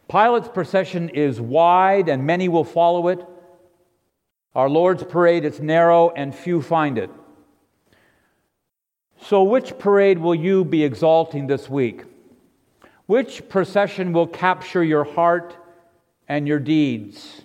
Pilate's 0.07 0.49
procession 0.49 1.09
is 1.09 1.41
wide, 1.41 2.09
and 2.09 2.25
many 2.25 2.47
will 2.47 2.63
follow 2.63 3.07
it. 3.07 3.25
Our 4.55 4.69
Lord's 4.69 5.03
parade 5.03 5.43
is 5.43 5.59
narrow 5.59 6.11
and 6.11 6.33
few 6.33 6.61
find 6.61 6.97
it. 6.97 7.09
So, 9.21 9.43
which 9.43 9.77
parade 9.77 10.17
will 10.17 10.35
you 10.35 10.63
be 10.63 10.83
exalting 10.83 11.47
this 11.47 11.69
week? 11.69 12.03
Which 13.05 13.47
procession 13.49 14.13
will 14.13 14.27
capture 14.27 14.83
your 14.83 15.03
heart 15.03 15.57
and 16.27 16.47
your 16.47 16.59
deeds? 16.59 17.41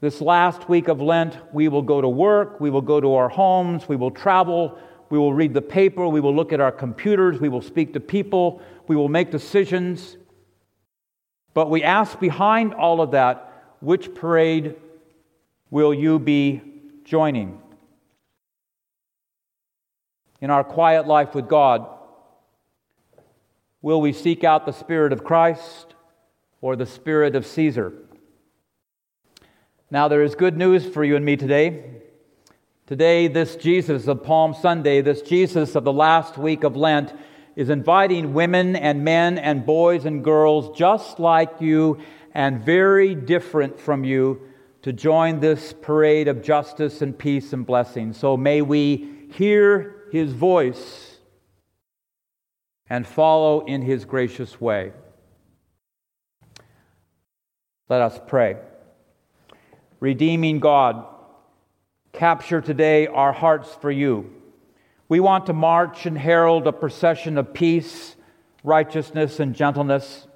This 0.00 0.20
last 0.20 0.68
week 0.68 0.88
of 0.88 1.00
Lent, 1.00 1.36
we 1.54 1.68
will 1.68 1.82
go 1.82 2.00
to 2.00 2.08
work, 2.08 2.60
we 2.60 2.70
will 2.70 2.82
go 2.82 3.00
to 3.00 3.14
our 3.14 3.28
homes, 3.28 3.88
we 3.88 3.94
will 3.94 4.10
travel, 4.10 4.76
we 5.08 5.18
will 5.18 5.32
read 5.32 5.54
the 5.54 5.62
paper, 5.62 6.08
we 6.08 6.20
will 6.20 6.34
look 6.34 6.52
at 6.52 6.60
our 6.60 6.72
computers, 6.72 7.38
we 7.38 7.48
will 7.48 7.62
speak 7.62 7.92
to 7.92 8.00
people, 8.00 8.60
we 8.88 8.96
will 8.96 9.08
make 9.08 9.30
decisions. 9.30 10.16
But 11.54 11.70
we 11.70 11.84
ask 11.84 12.18
behind 12.18 12.74
all 12.74 13.00
of 13.00 13.12
that, 13.12 13.76
which 13.80 14.12
parade 14.14 14.74
will 15.72 15.94
you 15.94 16.18
be 16.18 16.60
joining? 17.02 17.58
In 20.42 20.50
our 20.50 20.62
quiet 20.62 21.06
life 21.06 21.34
with 21.34 21.48
God, 21.48 21.88
will 23.80 24.00
we 24.02 24.12
seek 24.12 24.44
out 24.44 24.66
the 24.66 24.72
Spirit 24.72 25.14
of 25.14 25.24
Christ 25.24 25.94
or 26.60 26.76
the 26.76 26.84
Spirit 26.84 27.34
of 27.34 27.46
Caesar? 27.46 27.94
Now, 29.90 30.08
there 30.08 30.22
is 30.22 30.34
good 30.34 30.58
news 30.58 30.86
for 30.86 31.02
you 31.04 31.16
and 31.16 31.24
me 31.24 31.36
today. 31.38 32.02
Today, 32.86 33.26
this 33.28 33.56
Jesus 33.56 34.06
of 34.08 34.22
Palm 34.22 34.52
Sunday, 34.52 35.00
this 35.00 35.22
Jesus 35.22 35.74
of 35.74 35.84
the 35.84 35.92
last 35.92 36.36
week 36.36 36.64
of 36.64 36.76
Lent, 36.76 37.14
is 37.56 37.70
inviting 37.70 38.34
women 38.34 38.76
and 38.76 39.04
men 39.04 39.38
and 39.38 39.64
boys 39.64 40.04
and 40.04 40.22
girls 40.22 40.76
just 40.76 41.18
like 41.18 41.62
you 41.62 41.98
and 42.34 42.62
very 42.62 43.14
different 43.14 43.80
from 43.80 44.04
you 44.04 44.51
to 44.82 44.92
join 44.92 45.40
this 45.40 45.72
parade 45.72 46.28
of 46.28 46.42
justice 46.42 47.02
and 47.02 47.16
peace 47.16 47.52
and 47.52 47.64
blessing. 47.64 48.12
So 48.12 48.36
may 48.36 48.62
we 48.62 49.28
hear 49.32 50.08
his 50.10 50.32
voice 50.32 51.16
and 52.90 53.06
follow 53.06 53.64
in 53.64 53.82
his 53.82 54.04
gracious 54.04 54.60
way. 54.60 54.92
Let 57.88 58.02
us 58.02 58.20
pray. 58.26 58.56
Redeeming 60.00 60.58
God, 60.58 61.06
capture 62.12 62.60
today 62.60 63.06
our 63.06 63.32
hearts 63.32 63.72
for 63.80 63.90
you. 63.90 64.30
We 65.08 65.20
want 65.20 65.46
to 65.46 65.52
march 65.52 66.06
and 66.06 66.18
herald 66.18 66.66
a 66.66 66.72
procession 66.72 67.38
of 67.38 67.54
peace, 67.54 68.16
righteousness, 68.64 69.38
and 69.40 69.54
gentleness. 69.54 70.26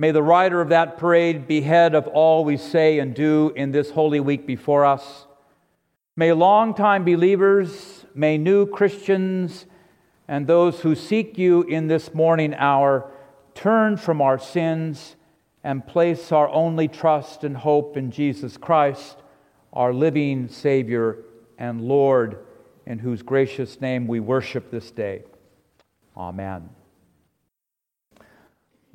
May 0.00 0.12
the 0.12 0.22
rider 0.22 0.60
of 0.60 0.68
that 0.68 0.96
parade 0.96 1.48
be 1.48 1.60
head 1.60 1.96
of 1.96 2.06
all 2.06 2.44
we 2.44 2.56
say 2.56 3.00
and 3.00 3.12
do 3.12 3.52
in 3.56 3.72
this 3.72 3.90
holy 3.90 4.20
week 4.20 4.46
before 4.46 4.84
us. 4.84 5.26
May 6.16 6.32
longtime 6.32 7.04
believers, 7.04 8.06
may 8.14 8.38
new 8.38 8.64
Christians, 8.64 9.66
and 10.28 10.46
those 10.46 10.80
who 10.80 10.94
seek 10.94 11.36
you 11.36 11.62
in 11.64 11.88
this 11.88 12.14
morning 12.14 12.54
hour 12.54 13.10
turn 13.54 13.96
from 13.96 14.20
our 14.22 14.38
sins 14.38 15.16
and 15.64 15.84
place 15.84 16.30
our 16.30 16.48
only 16.50 16.86
trust 16.86 17.42
and 17.42 17.56
hope 17.56 17.96
in 17.96 18.12
Jesus 18.12 18.56
Christ, 18.56 19.16
our 19.72 19.92
living 19.92 20.48
Savior 20.48 21.18
and 21.58 21.80
Lord, 21.80 22.38
in 22.86 23.00
whose 23.00 23.22
gracious 23.22 23.80
name 23.80 24.06
we 24.06 24.20
worship 24.20 24.70
this 24.70 24.92
day. 24.92 25.24
Amen. 26.16 26.77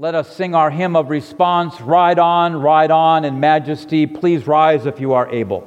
Let 0.03 0.15
us 0.15 0.35
sing 0.35 0.53
our 0.53 0.69
hymn 0.69 0.97
of 0.97 1.09
response 1.09 1.79
Ride 1.79 2.19
on, 2.19 2.57
ride 2.57 2.91
on 2.91 3.23
in 3.23 3.39
majesty. 3.39 4.05
Please 4.05 4.45
rise 4.45 4.85
if 4.85 4.99
you 4.99 5.13
are 5.13 5.29
able. 5.29 5.65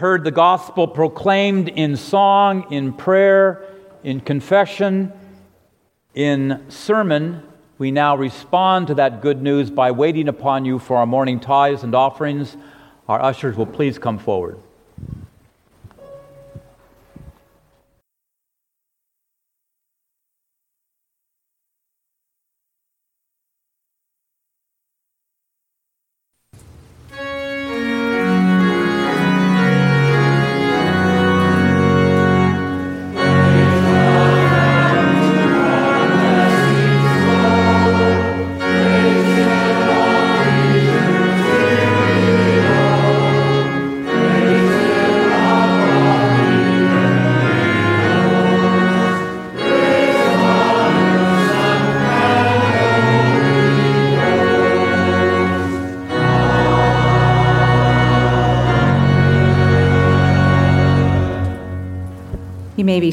Heard 0.00 0.24
the 0.24 0.30
gospel 0.30 0.88
proclaimed 0.88 1.68
in 1.68 1.94
song, 1.94 2.72
in 2.72 2.90
prayer, 2.90 3.62
in 4.02 4.18
confession, 4.18 5.12
in 6.14 6.64
sermon. 6.70 7.42
We 7.76 7.90
now 7.90 8.16
respond 8.16 8.86
to 8.86 8.94
that 8.94 9.20
good 9.20 9.42
news 9.42 9.70
by 9.70 9.90
waiting 9.90 10.26
upon 10.26 10.64
you 10.64 10.78
for 10.78 10.96
our 10.96 11.04
morning 11.04 11.38
tithes 11.38 11.82
and 11.82 11.94
offerings. 11.94 12.56
Our 13.08 13.22
ushers 13.22 13.58
will 13.58 13.66
please 13.66 13.98
come 13.98 14.18
forward. 14.18 14.58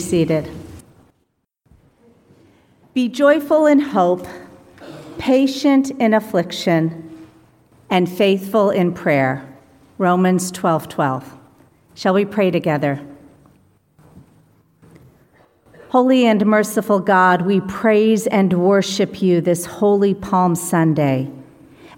Seated. 0.07 0.49
Be 2.93 3.09
joyful 3.09 3.65
in 3.65 3.79
hope, 3.79 4.25
patient 5.17 5.91
in 5.91 6.13
affliction, 6.13 7.27
and 7.89 8.09
faithful 8.09 8.69
in 8.69 8.93
prayer. 8.93 9.45
Romans 9.97 10.51
12 10.51 10.87
12. 10.87 11.33
Shall 11.95 12.13
we 12.13 12.23
pray 12.23 12.51
together? 12.51 13.01
Holy 15.89 16.25
and 16.25 16.45
merciful 16.45 16.99
God, 16.99 17.41
we 17.41 17.61
praise 17.61 18.27
and 18.27 18.53
worship 18.53 19.21
you 19.21 19.41
this 19.41 19.65
holy 19.65 20.13
Palm 20.13 20.55
Sunday. 20.55 21.31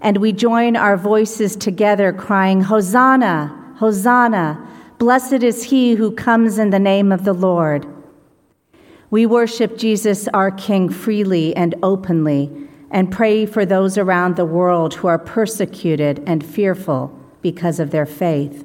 And 0.00 0.16
we 0.16 0.32
join 0.32 0.76
our 0.76 0.96
voices 0.96 1.56
together 1.56 2.12
crying, 2.12 2.62
Hosanna, 2.62 3.74
Hosanna. 3.76 4.66
Blessed 4.98 5.42
is 5.42 5.64
he 5.64 5.94
who 5.94 6.12
comes 6.12 6.58
in 6.58 6.70
the 6.70 6.78
name 6.78 7.12
of 7.12 7.24
the 7.24 7.32
Lord. 7.32 7.86
We 9.10 9.26
worship 9.26 9.76
Jesus, 9.76 10.28
our 10.28 10.52
King, 10.52 10.88
freely 10.88 11.54
and 11.56 11.74
openly, 11.82 12.50
and 12.92 13.10
pray 13.10 13.44
for 13.44 13.66
those 13.66 13.98
around 13.98 14.36
the 14.36 14.44
world 14.44 14.94
who 14.94 15.08
are 15.08 15.18
persecuted 15.18 16.22
and 16.26 16.46
fearful 16.46 17.16
because 17.42 17.80
of 17.80 17.90
their 17.90 18.06
faith. 18.06 18.64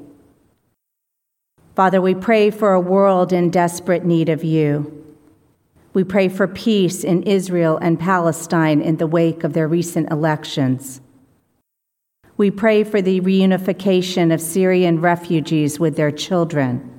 Father, 1.76 2.00
we 2.00 2.14
pray 2.14 2.52
for 2.52 2.74
a 2.74 2.80
world 2.80 3.34
in 3.34 3.50
desperate 3.50 4.06
need 4.06 4.30
of 4.30 4.44
you. 4.44 5.04
We 5.94 6.04
pray 6.04 6.30
for 6.30 6.48
peace 6.48 7.04
in 7.04 7.24
Israel 7.24 7.78
and 7.82 8.00
Palestine 8.00 8.82
in 8.82 8.98
the 8.98 9.08
wake 9.08 9.44
of 9.44 9.54
their 9.54 9.68
recent 9.68 10.12
elections. 10.12 11.02
We 12.38 12.52
pray 12.52 12.84
for 12.84 13.02
the 13.02 13.22
reunification 13.22 14.34
of 14.34 14.42
Syrian 14.42 15.02
refugees 15.02 15.80
with 15.80 15.96
their 15.96 16.12
children. 16.12 16.95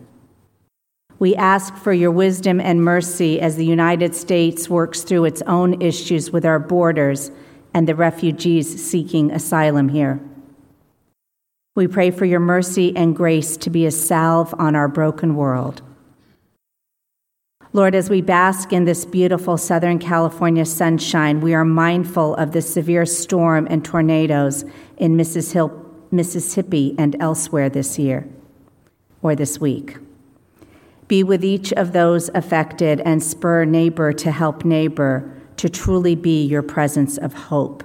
We 1.19 1.35
ask 1.35 1.75
for 1.77 1.95
your 1.95 2.11
wisdom 2.11 2.61
and 2.61 2.85
mercy 2.85 3.41
as 3.41 3.57
the 3.57 3.65
United 3.65 4.15
States 4.15 4.69
works 4.69 5.03
through 5.03 5.25
its 5.25 5.41
own 5.43 5.81
issues 5.81 6.31
with 6.31 6.45
our 6.45 6.59
borders 6.59 7.31
and 7.73 7.89
the 7.89 7.95
refugees 7.95 8.85
seeking 8.85 9.31
asylum 9.31 9.89
here. 9.89 10.21
We 11.75 11.87
pray 11.87 12.11
for 12.11 12.27
your 12.27 12.41
mercy 12.41 12.95
and 12.97 13.17
grace 13.17 13.57
to 13.59 13.71
be 13.71 13.87
a 13.87 13.91
salve 13.91 14.55
on 14.59 14.77
our 14.77 14.89
broken 14.89 15.37
world. 15.37 15.83
Lord, 17.73 17.95
as 17.95 18.09
we 18.09 18.23
bask 18.23 18.73
in 18.73 18.85
this 18.85 19.05
beautiful 19.05 19.59
Southern 19.59 19.99
California 19.99 20.65
sunshine, 20.65 21.43
we 21.43 21.53
are 21.53 21.65
mindful 21.65 22.35
of 22.37 22.53
the 22.53 22.63
severe 22.63 23.05
storm 23.05 23.67
and 23.71 23.85
tornadoes 23.85 24.65
in 24.97 25.17
Mississippi 25.17 26.95
and 26.99 27.17
elsewhere 27.21 27.69
this 27.69 27.99
year 27.99 28.27
or 29.21 29.35
this 29.35 29.61
week. 29.61 29.99
Be 31.09 31.23
with 31.23 31.45
each 31.45 31.73
of 31.73 31.93
those 31.93 32.29
affected 32.35 33.01
and 33.01 33.23
spur 33.23 33.65
neighbor 33.65 34.13
to 34.13 34.31
help 34.31 34.65
neighbor 34.65 35.33
to 35.57 35.69
truly 35.69 36.15
be 36.15 36.45
your 36.45 36.63
presence 36.63 37.17
of 37.17 37.33
hope. 37.33 37.85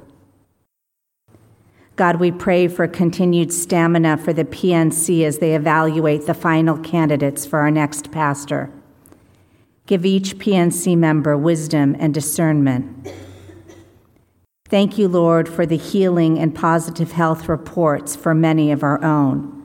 God, 1.95 2.19
we 2.19 2.31
pray 2.31 2.67
for 2.67 2.87
continued 2.87 3.53
stamina 3.53 4.17
for 4.17 4.33
the 4.33 4.43
PNC 4.43 5.23
as 5.23 5.37
they 5.37 5.55
evaluate 5.55 6.25
the 6.25 6.33
final 6.33 6.77
candidates 6.77 7.45
for 7.45 7.59
our 7.59 7.69
next 7.69 8.11
pastor. 8.11 8.71
Give 9.85 10.05
each 10.05 10.37
PNC 10.37 10.97
member 10.97 11.37
wisdom 11.37 11.95
and 11.99 12.13
discernment. 12.13 13.13
Thank 14.65 14.97
you, 14.97 15.09
Lord, 15.09 15.49
for 15.49 15.65
the 15.65 15.77
healing 15.77 16.39
and 16.39 16.55
positive 16.55 17.11
health 17.11 17.49
reports 17.49 18.15
for 18.15 18.33
many 18.33 18.71
of 18.71 18.83
our 18.83 19.03
own. 19.03 19.60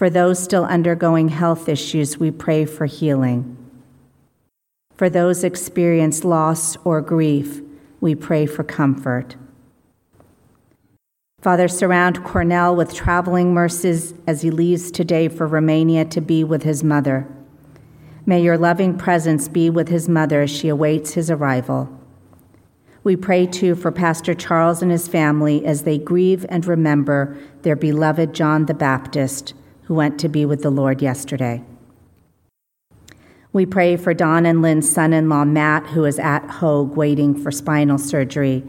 For 0.00 0.08
those 0.08 0.42
still 0.42 0.64
undergoing 0.64 1.28
health 1.28 1.68
issues, 1.68 2.16
we 2.16 2.30
pray 2.30 2.64
for 2.64 2.86
healing. 2.86 3.54
For 4.96 5.10
those 5.10 5.44
experience 5.44 6.24
loss 6.24 6.78
or 6.84 7.02
grief, 7.02 7.60
we 8.00 8.14
pray 8.14 8.46
for 8.46 8.64
comfort. 8.64 9.36
Father, 11.42 11.68
surround 11.68 12.24
Cornell 12.24 12.74
with 12.74 12.94
traveling 12.94 13.52
mercies 13.52 14.14
as 14.26 14.40
he 14.40 14.50
leaves 14.50 14.90
today 14.90 15.28
for 15.28 15.46
Romania 15.46 16.06
to 16.06 16.22
be 16.22 16.44
with 16.44 16.62
his 16.62 16.82
mother. 16.82 17.28
May 18.24 18.40
your 18.40 18.56
loving 18.56 18.96
presence 18.96 19.48
be 19.48 19.68
with 19.68 19.88
his 19.88 20.08
mother 20.08 20.40
as 20.40 20.50
she 20.50 20.68
awaits 20.68 21.12
his 21.12 21.30
arrival. 21.30 21.90
We 23.04 23.16
pray 23.16 23.44
too 23.44 23.74
for 23.74 23.92
Pastor 23.92 24.32
Charles 24.32 24.80
and 24.80 24.90
his 24.90 25.08
family 25.08 25.66
as 25.66 25.82
they 25.82 25.98
grieve 25.98 26.46
and 26.48 26.64
remember 26.64 27.36
their 27.60 27.76
beloved 27.76 28.32
John 28.32 28.64
the 28.64 28.72
Baptist 28.72 29.52
who 29.90 29.94
went 29.96 30.20
to 30.20 30.28
be 30.28 30.46
with 30.46 30.62
the 30.62 30.70
Lord 30.70 31.02
yesterday. 31.02 31.60
We 33.52 33.66
pray 33.66 33.96
for 33.96 34.14
Don 34.14 34.46
and 34.46 34.62
Lynn's 34.62 34.88
son 34.88 35.12
in 35.12 35.28
law, 35.28 35.44
Matt, 35.44 35.84
who 35.88 36.04
is 36.04 36.16
at 36.20 36.48
Hoag 36.48 36.94
waiting 36.94 37.34
for 37.34 37.50
spinal 37.50 37.98
surgery, 37.98 38.62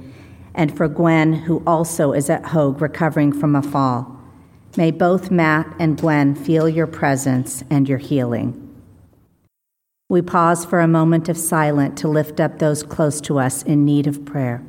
and 0.56 0.76
for 0.76 0.88
Gwen, 0.88 1.34
who 1.34 1.62
also 1.68 2.12
is 2.12 2.28
at 2.28 2.48
Hoag 2.48 2.82
recovering 2.82 3.32
from 3.32 3.56
a 3.56 3.62
fall. 3.62 4.20
May 4.76 4.90
both 4.90 5.30
Matt 5.30 5.72
and 5.78 5.96
Gwen 5.96 6.34
feel 6.34 6.68
your 6.68 6.88
presence 6.88 7.64
and 7.70 7.88
your 7.88 8.00
healing. 8.00 8.58
We 10.10 10.24
pause 10.24 10.66
for 10.66 10.80
a 10.80 10.88
moment 10.88 11.30
of 11.30 11.38
silence 11.38 12.02
to 12.02 12.08
lift 12.08 12.40
up 12.40 12.58
those 12.58 12.82
close 12.82 13.22
to 13.22 13.38
us 13.38 13.62
in 13.62 13.86
need 13.86 14.08
of 14.08 14.26
prayer. 14.26 14.64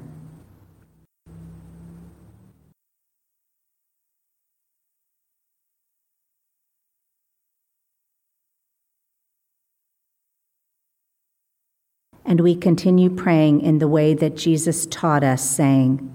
And 12.33 12.41
we 12.41 12.55
continue 12.55 13.11
praying 13.11 13.61
in 13.61 13.77
the 13.77 13.87
way 13.87 14.15
that 14.15 14.39
Jesus 14.39 14.87
taught 14.87 15.23
us, 15.23 15.47
saying, 15.47 16.11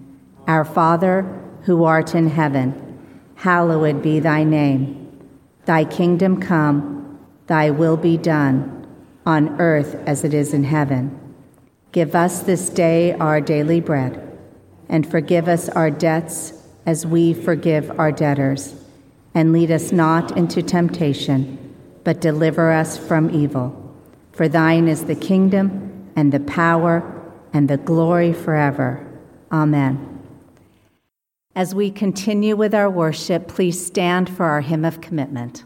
Our 0.48 0.66
Father, 0.66 1.22
who 1.66 1.84
art 1.84 2.16
in 2.16 2.28
heaven, 2.28 2.98
hallowed 3.36 4.02
be 4.02 4.20
thy 4.20 4.44
name. 4.44 5.12
Thy 5.66 5.86
kingdom 5.86 6.42
come, 6.42 7.20
thy 7.46 7.70
will 7.70 7.98
be 7.98 8.18
done, 8.18 8.88
on 9.28 9.62
earth 9.62 9.94
as 10.08 10.24
it 10.24 10.34
is 10.34 10.56
in 10.56 10.64
heaven. 10.64 11.36
Give 11.92 12.16
us 12.16 12.42
this 12.42 12.72
day 12.72 13.14
our 13.20 13.40
daily 13.40 13.80
bread, 13.80 14.40
and 14.90 15.06
forgive 15.06 15.48
us 15.48 15.70
our 15.70 15.92
debts 15.92 16.52
as 16.88 17.06
we 17.06 17.32
forgive 17.32 18.00
our 18.00 18.12
debtors. 18.12 18.74
And 19.36 19.54
lead 19.54 19.70
us 19.70 19.92
not 19.92 20.36
into 20.36 20.64
temptation, 20.64 21.76
but 22.04 22.22
deliver 22.22 22.72
us 22.72 22.98
from 22.98 23.30
evil. 23.30 23.84
For 24.32 24.48
thine 24.48 24.88
is 24.88 25.06
the 25.06 25.14
kingdom 25.14 25.87
and 26.18 26.34
the 26.34 26.42
power 26.42 27.14
and 27.54 27.70
the 27.70 27.78
glory 27.78 28.34
forever. 28.34 29.06
Amen. 29.52 30.20
As 31.56 31.74
we 31.74 31.90
continue 31.92 32.56
with 32.56 32.76
our 32.76 32.90
worship, 32.90 33.48
please 33.48 33.84
stand 33.84 34.30
for 34.30 34.46
our 34.46 34.62
hymn 34.62 34.84
of 34.84 35.00
commitment. 35.00 35.64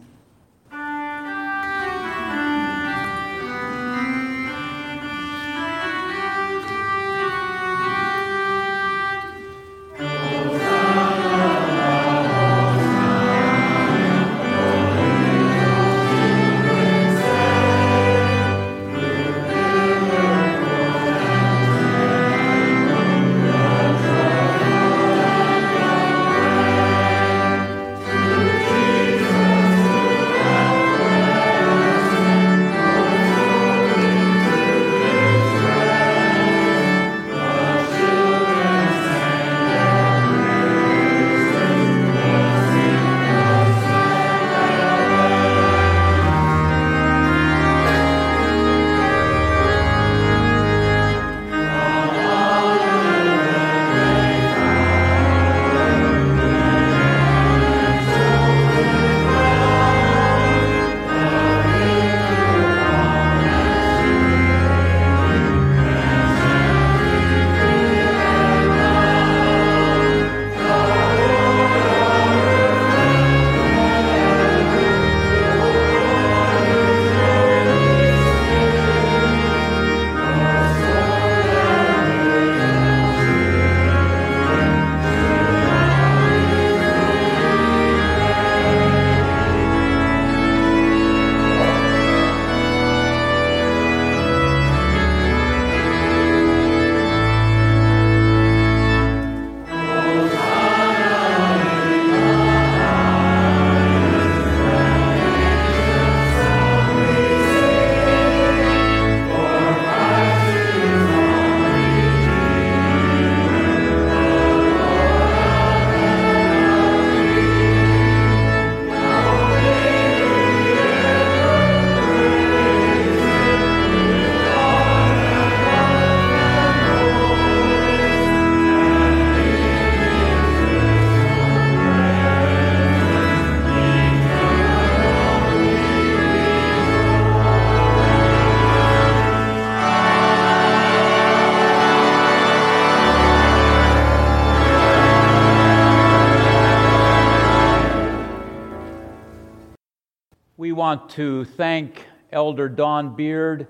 Want 150.82 151.12
to 151.12 151.46
thank 151.46 152.08
Elder 152.32 152.68
Don 152.68 153.16
Beard 153.16 153.68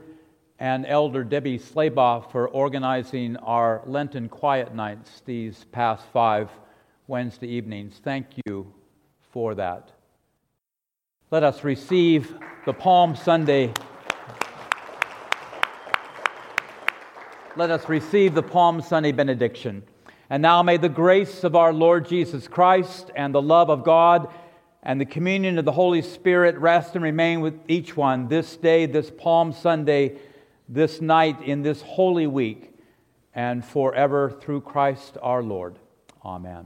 and 0.59 0.86
Elder 0.86 1.26
Debbie 1.26 1.59
Slaybaugh 1.59 2.32
for 2.32 2.47
organizing 2.47 3.36
our 3.36 3.82
Lenten 3.86 4.30
quiet 4.30 4.74
nights 4.74 5.22
these 5.26 5.66
past 5.74 6.05
five 6.14 6.49
Wednesday 7.07 7.49
evenings. 7.49 7.99
Thank 8.01 8.28
you 8.45 8.74
for 9.34 9.55
that. 9.55 9.91
Let 11.32 11.43
us 11.43 11.66
receive 11.66 12.34
the 12.66 12.72
Palm 12.72 13.18
Sunday. 13.18 13.74
Let 17.57 17.72
us 17.72 17.89
receive 17.89 18.34
the 18.34 18.43
Palm 18.43 18.82
Sunday 18.82 19.12
benediction. 19.12 19.84
And 20.30 20.41
now 20.41 20.64
may 20.64 20.78
the 20.78 20.88
grace 20.88 21.43
of 21.43 21.57
our 21.57 21.74
Lord 21.74 22.07
Jesus 22.07 22.47
Christ 22.47 23.12
and 23.18 23.36
the 23.36 23.41
love 23.41 23.70
of 23.70 23.84
God 23.84 24.34
and 24.84 24.99
the 24.99 25.05
communion 25.05 25.57
of 25.57 25.65
the 25.65 25.71
Holy 25.71 26.01
Spirit 26.01 26.57
rest 26.57 26.95
and 26.95 27.03
remain 27.03 27.41
with 27.41 27.59
each 27.67 27.95
one 27.95 28.27
this 28.27 28.55
day, 28.57 28.86
this 28.86 29.11
Palm 29.11 29.53
Sunday 29.53 30.17
this 30.71 31.01
night 31.01 31.41
in 31.41 31.61
this 31.61 31.82
holy 31.82 32.27
week 32.27 32.73
and 33.36 33.63
forever 33.63 34.32
through 34.32 34.61
Christ 34.61 35.17
our 35.21 35.43
Lord. 35.43 35.77
Amen. 36.23 36.65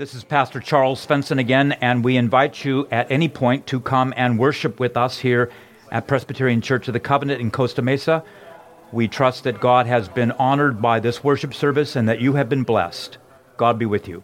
This 0.00 0.14
is 0.14 0.24
Pastor 0.24 0.60
Charles 0.60 1.06
Svensson 1.06 1.38
again, 1.38 1.72
and 1.72 2.02
we 2.02 2.16
invite 2.16 2.64
you 2.64 2.88
at 2.90 3.10
any 3.10 3.28
point 3.28 3.66
to 3.66 3.80
come 3.80 4.14
and 4.16 4.38
worship 4.38 4.80
with 4.80 4.96
us 4.96 5.18
here 5.18 5.50
at 5.92 6.06
Presbyterian 6.06 6.62
Church 6.62 6.88
of 6.88 6.94
the 6.94 7.00
Covenant 7.00 7.42
in 7.42 7.50
Costa 7.50 7.82
Mesa. 7.82 8.24
We 8.92 9.08
trust 9.08 9.44
that 9.44 9.60
God 9.60 9.86
has 9.86 10.08
been 10.08 10.32
honored 10.32 10.80
by 10.80 11.00
this 11.00 11.22
worship 11.22 11.52
service 11.52 11.96
and 11.96 12.08
that 12.08 12.18
you 12.18 12.32
have 12.32 12.48
been 12.48 12.62
blessed. 12.62 13.18
God 13.58 13.78
be 13.78 13.84
with 13.84 14.08
you. 14.08 14.22